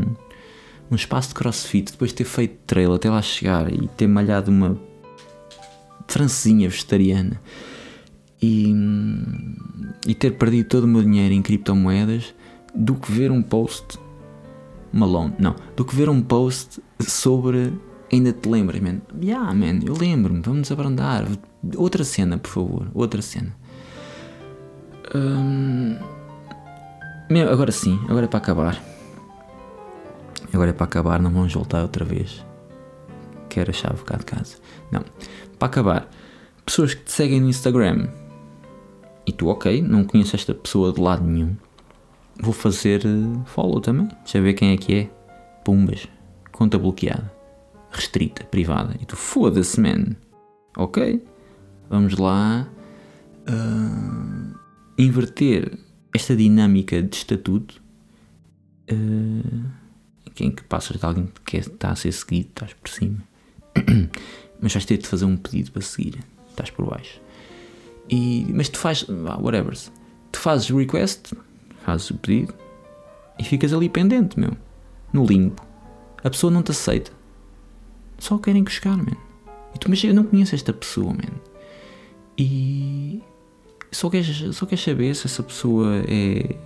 num 0.90 0.96
espaço 0.96 1.28
de 1.28 1.34
crossfit, 1.34 1.92
depois 1.92 2.10
de 2.10 2.16
ter 2.16 2.24
feito 2.24 2.58
trail 2.66 2.92
até 2.92 3.08
lá 3.08 3.22
chegar 3.22 3.72
e 3.72 3.86
ter 3.88 4.06
malhado 4.06 4.50
uma. 4.50 4.78
francesinha 6.08 6.68
vegetariana 6.68 7.40
e, 8.40 8.74
e 10.06 10.14
ter 10.14 10.32
perdido 10.32 10.68
todo 10.68 10.84
o 10.84 10.88
meu 10.88 11.02
dinheiro 11.02 11.34
em 11.34 11.42
criptomoedas 11.42 12.34
do 12.74 12.94
que 12.94 13.10
ver 13.10 13.30
um 13.30 13.42
post 13.42 13.98
Malone, 14.92 15.34
não, 15.38 15.54
do 15.76 15.84
que 15.84 15.94
ver 15.94 16.08
um 16.08 16.20
post 16.20 16.82
sobre 16.98 17.72
ainda 18.12 18.32
te 18.32 18.48
lembras, 18.48 18.80
man? 18.80 19.00
Yeah, 19.22 19.52
man, 19.54 19.80
eu 19.84 19.94
lembro-me, 19.94 20.40
vamos 20.40 20.70
abrandar. 20.72 21.26
Outra 21.76 22.02
cena, 22.02 22.38
por 22.38 22.50
favor, 22.50 22.90
outra 22.92 23.22
cena. 23.22 23.54
Hum, 25.14 25.96
agora 27.50 27.70
sim, 27.70 28.00
agora 28.08 28.24
é 28.24 28.28
para 28.28 28.38
acabar. 28.38 28.82
Agora 30.52 30.70
é 30.70 30.72
para 30.72 30.84
acabar, 30.84 31.22
não 31.22 31.30
vamos 31.30 31.54
voltar 31.54 31.82
outra 31.82 32.04
vez. 32.04 32.44
Quero 33.48 33.70
a 33.70 33.74
chave 33.74 34.02
cá 34.02 34.16
de 34.16 34.24
casa. 34.24 34.56
Não, 34.90 35.04
para 35.56 35.68
acabar, 35.68 36.10
pessoas 36.66 36.94
que 36.94 37.04
te 37.04 37.12
seguem 37.12 37.40
no 37.40 37.48
Instagram 37.48 38.08
e 39.30 39.32
tu, 39.32 39.46
ok, 39.46 39.80
não 39.80 40.02
conheço 40.02 40.34
esta 40.34 40.52
pessoa 40.52 40.92
de 40.92 41.00
lado 41.00 41.24
nenhum. 41.24 41.54
Vou 42.40 42.52
fazer 42.52 43.06
eh, 43.06 43.40
follow 43.46 43.80
também. 43.80 44.08
Deixa 44.24 44.38
eu 44.38 44.42
ver 44.42 44.54
quem 44.54 44.72
é 44.72 44.76
que 44.76 44.92
é. 44.92 45.10
Pumbas. 45.64 46.08
Conta 46.50 46.76
bloqueada. 46.76 47.32
Restrita, 47.92 48.42
privada. 48.42 48.96
E 49.00 49.06
tu, 49.06 49.14
foda-se, 49.14 49.80
man. 49.80 50.16
Ok. 50.76 51.24
Vamos 51.88 52.16
lá. 52.16 52.68
Uh, 53.48 54.58
inverter 54.98 55.78
esta 56.12 56.34
dinâmica 56.34 57.00
de 57.00 57.14
estatuto. 57.14 57.80
Uh, 58.90 59.64
em 60.40 60.50
que 60.50 60.64
passas 60.64 60.98
de 60.98 61.06
alguém 61.06 61.28
que 61.44 61.58
está 61.58 61.90
a 61.90 61.96
ser 61.96 62.10
seguido, 62.10 62.48
estás 62.48 62.72
por 62.72 62.88
cima. 62.88 63.18
Mas 64.60 64.72
vais 64.72 64.84
ter 64.84 64.98
de 64.98 65.06
fazer 65.06 65.24
um 65.24 65.36
pedido 65.36 65.70
para 65.70 65.82
seguir. 65.82 66.18
Estás 66.48 66.70
por 66.70 66.84
baixo. 66.84 67.20
E, 68.10 68.44
mas 68.52 68.68
tu 68.68 68.78
fazes, 68.78 69.06
whatever, 69.08 69.72
tu 70.32 70.38
fazes 70.38 70.68
o 70.70 70.78
request, 70.78 71.32
fazes 71.84 72.10
o 72.10 72.18
pedido 72.18 72.52
e 73.38 73.44
ficas 73.44 73.72
ali 73.72 73.88
pendente, 73.88 74.38
meu, 74.38 74.56
no 75.12 75.24
limbo. 75.24 75.62
A 76.22 76.28
pessoa 76.28 76.50
não 76.50 76.62
te 76.62 76.72
aceita. 76.72 77.12
Só 78.18 78.36
querem 78.36 78.64
que 78.64 78.72
chegar, 78.72 78.96
man. 78.96 79.16
E 79.74 79.78
tu, 79.78 79.88
mas 79.88 80.02
eu 80.02 80.12
não 80.12 80.24
conheço 80.24 80.54
esta 80.54 80.72
pessoa, 80.72 81.12
man. 81.12 81.40
E 82.36 83.22
só 83.92 84.10
queres, 84.10 84.56
só 84.56 84.66
queres 84.66 84.82
saber 84.82 85.14
se 85.14 85.26
essa 85.26 85.42
pessoa 85.42 86.02
é, 86.08 86.56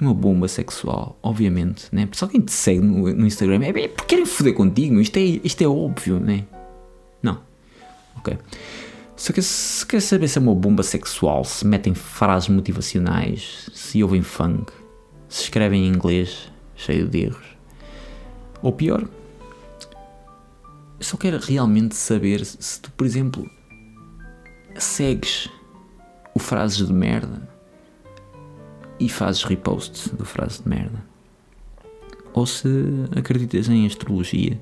uma 0.00 0.14
bomba 0.14 0.48
sexual, 0.48 1.18
obviamente, 1.22 1.86
né? 1.92 2.08
Só 2.12 2.26
quem 2.26 2.40
te 2.40 2.52
segue 2.52 2.80
no, 2.80 3.12
no 3.14 3.26
Instagram 3.26 3.62
é, 3.64 3.68
é 3.68 3.88
porque 3.88 4.06
querem 4.06 4.26
foder 4.26 4.54
contigo, 4.54 5.00
isto 5.00 5.16
é, 5.16 5.20
isto 5.20 5.62
é 5.62 5.66
óbvio, 5.66 6.18
né? 6.18 6.44
Não. 7.22 7.40
Ok. 8.16 8.36
Se 9.16 9.32
quer, 9.32 9.42
se 9.42 9.86
quer 9.86 10.00
saber 10.00 10.28
se 10.28 10.38
é 10.38 10.40
uma 10.40 10.54
bomba 10.54 10.82
sexual, 10.82 11.44
se 11.44 11.66
metem 11.66 11.94
frases 11.94 12.48
motivacionais, 12.48 13.70
se 13.72 14.02
ouvem 14.02 14.22
funk, 14.22 14.72
se 15.28 15.44
escrevem 15.44 15.86
em 15.86 15.88
inglês, 15.88 16.50
cheio 16.74 17.08
de 17.08 17.26
erros. 17.26 17.46
Ou 18.62 18.72
pior, 18.72 19.06
só 21.00 21.16
quero 21.16 21.38
realmente 21.38 21.94
saber 21.94 22.44
se 22.44 22.80
tu, 22.80 22.90
por 22.92 23.06
exemplo, 23.06 23.48
segues 24.76 25.48
o 26.34 26.38
frases 26.38 26.86
de 26.86 26.92
merda 26.92 27.48
e 28.98 29.08
fazes 29.08 29.42
repost 29.42 30.14
do 30.14 30.24
frase 30.24 30.62
de 30.62 30.68
merda. 30.68 31.04
Ou 32.32 32.46
se 32.46 32.68
acreditas 33.16 33.68
em 33.68 33.84
astrologia 33.84 34.58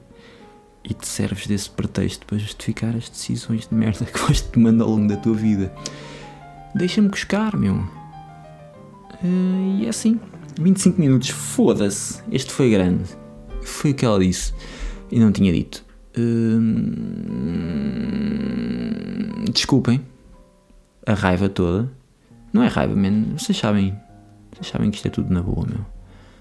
e 0.85 0.95
te 0.95 1.07
serves 1.07 1.47
desse 1.47 1.71
pretexto 1.71 2.27
para 2.27 2.39
justificar 2.39 2.97
as 2.97 3.09
decisões 3.09 3.69
de 3.69 3.75
merda 3.75 4.05
que 4.11 4.19
vais 4.19 4.41
tomando 4.41 4.83
ao 4.83 4.91
longo 4.91 5.09
da 5.09 5.17
tua 5.17 5.35
vida. 5.35 5.73
Deixa-me 6.75 7.09
buscar, 7.09 7.57
meu. 7.57 7.75
Uh, 9.23 9.79
e 9.79 9.87
é 9.87 9.89
assim. 9.89 10.19
25 10.61 11.01
minutos, 11.01 11.31
foda-se. 11.31 12.23
Este 12.31 12.53
foi 12.53 12.71
grande. 12.71 13.05
Foi 13.63 13.93
o 13.93 13.95
que 13.95 14.05
ela 14.05 14.19
disse. 14.19 14.53
E 15.11 15.19
não 15.19 15.33
tinha 15.33 15.53
dito. 15.53 15.85
Hum, 16.17 16.71
desculpem 19.53 20.01
a 21.07 21.15
raiva 21.15 21.49
toda. 21.49 21.91
Não 22.53 22.63
é 22.63 22.69
raiva, 22.69 22.95
man. 22.95 23.37
Vocês 23.37 23.57
sabem. 23.57 23.97
Vocês 24.53 24.69
sabem 24.69 24.91
que 24.91 24.97
isto 24.97 25.07
é 25.07 25.11
tudo 25.11 25.33
na 25.33 25.43
boa, 25.43 25.67
meu. 25.67 25.85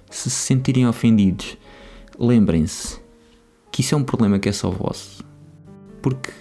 Se 0.09 0.29
se 0.29 0.35
sentirem 0.35 0.87
ofendidos, 0.87 1.57
lembrem-se 2.17 2.98
que 3.79 3.81
isso 3.81 3.95
é 3.95 3.97
um 3.97 4.03
problema 4.03 4.37
que 4.37 4.49
é 4.49 4.51
só 4.51 4.69
vosso. 4.69 5.23
Porque 6.01 6.31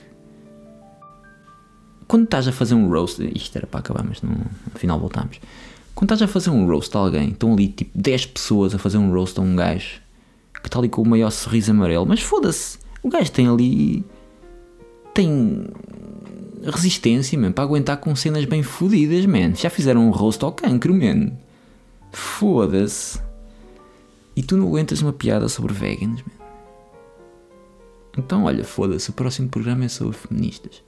quando 2.08 2.24
estás 2.24 2.48
a 2.48 2.52
fazer 2.52 2.74
um 2.74 2.88
roast, 2.88 3.22
isto 3.32 3.56
era 3.56 3.64
para 3.64 3.78
acabar, 3.78 4.02
mas 4.02 4.20
no, 4.22 4.34
final 4.74 4.98
voltamos. 4.98 5.38
Quando 5.94 6.12
estás 6.12 6.22
a 6.22 6.26
fazer 6.26 6.50
um 6.50 6.66
roast 6.66 6.96
a 6.96 6.98
alguém, 6.98 7.28
estão 7.28 7.52
ali 7.52 7.68
tipo 7.68 7.96
10 7.96 8.26
pessoas 8.26 8.74
a 8.74 8.78
fazer 8.78 8.98
um 8.98 9.12
roast 9.12 9.38
a 9.38 9.42
um 9.42 9.54
gajo 9.54 10.00
que 10.60 10.66
está 10.66 10.80
ali 10.80 10.88
com 10.88 11.00
o 11.00 11.06
maior 11.06 11.30
sorriso 11.30 11.70
amarelo, 11.70 12.04
mas 12.04 12.20
foda-se, 12.20 12.80
o 13.04 13.08
gajo 13.08 13.30
tem 13.30 13.46
ali. 13.46 14.04
tem 15.14 15.64
resistência, 16.64 17.38
man, 17.38 17.52
para 17.52 17.62
aguentar 17.62 17.98
com 17.98 18.16
cenas 18.16 18.44
bem 18.46 18.64
fodidas, 18.64 19.24
man. 19.26 19.54
Já 19.54 19.70
fizeram 19.70 20.08
um 20.08 20.10
roast 20.10 20.44
ao 20.44 20.50
cancro, 20.50 20.92
man. 20.92 21.30
Foda-se. 22.10 23.20
E 24.34 24.42
tu 24.42 24.56
não 24.56 24.66
aguentas 24.66 25.00
uma 25.02 25.12
piada 25.12 25.48
sobre 25.48 25.72
vegans, 25.72 26.20
man. 26.22 26.37
Então, 28.18 28.44
olha, 28.44 28.64
foda-se, 28.64 29.10
o 29.10 29.12
próximo 29.12 29.48
programa 29.48 29.84
é 29.84 29.88
sobre 29.88 30.16
feministas. 30.16 30.82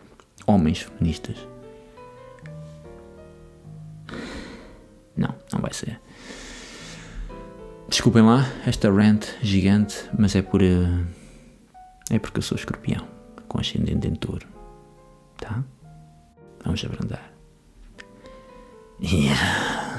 Homens 0.47 0.81
feministas. 0.81 1.37
Não, 5.16 5.33
não 5.53 5.61
vai 5.61 5.73
ser. 5.73 6.01
Desculpem 7.88 8.23
lá 8.23 8.45
esta 8.66 8.90
rant 8.90 9.27
gigante, 9.40 9.97
mas 10.19 10.35
é 10.35 10.43
por. 10.43 10.61
Uh, 10.61 11.07
é 12.11 12.19
porque 12.19 12.38
eu 12.38 12.43
sou 12.43 12.57
escorpião, 12.57 13.07
com 13.47 13.61
ascendente 13.61 14.09
em 14.09 14.14
touro. 14.16 14.47
Tá? 15.37 15.62
Vamos 16.64 16.85
abrandar. 16.85 17.33
Yeah. 19.01 19.89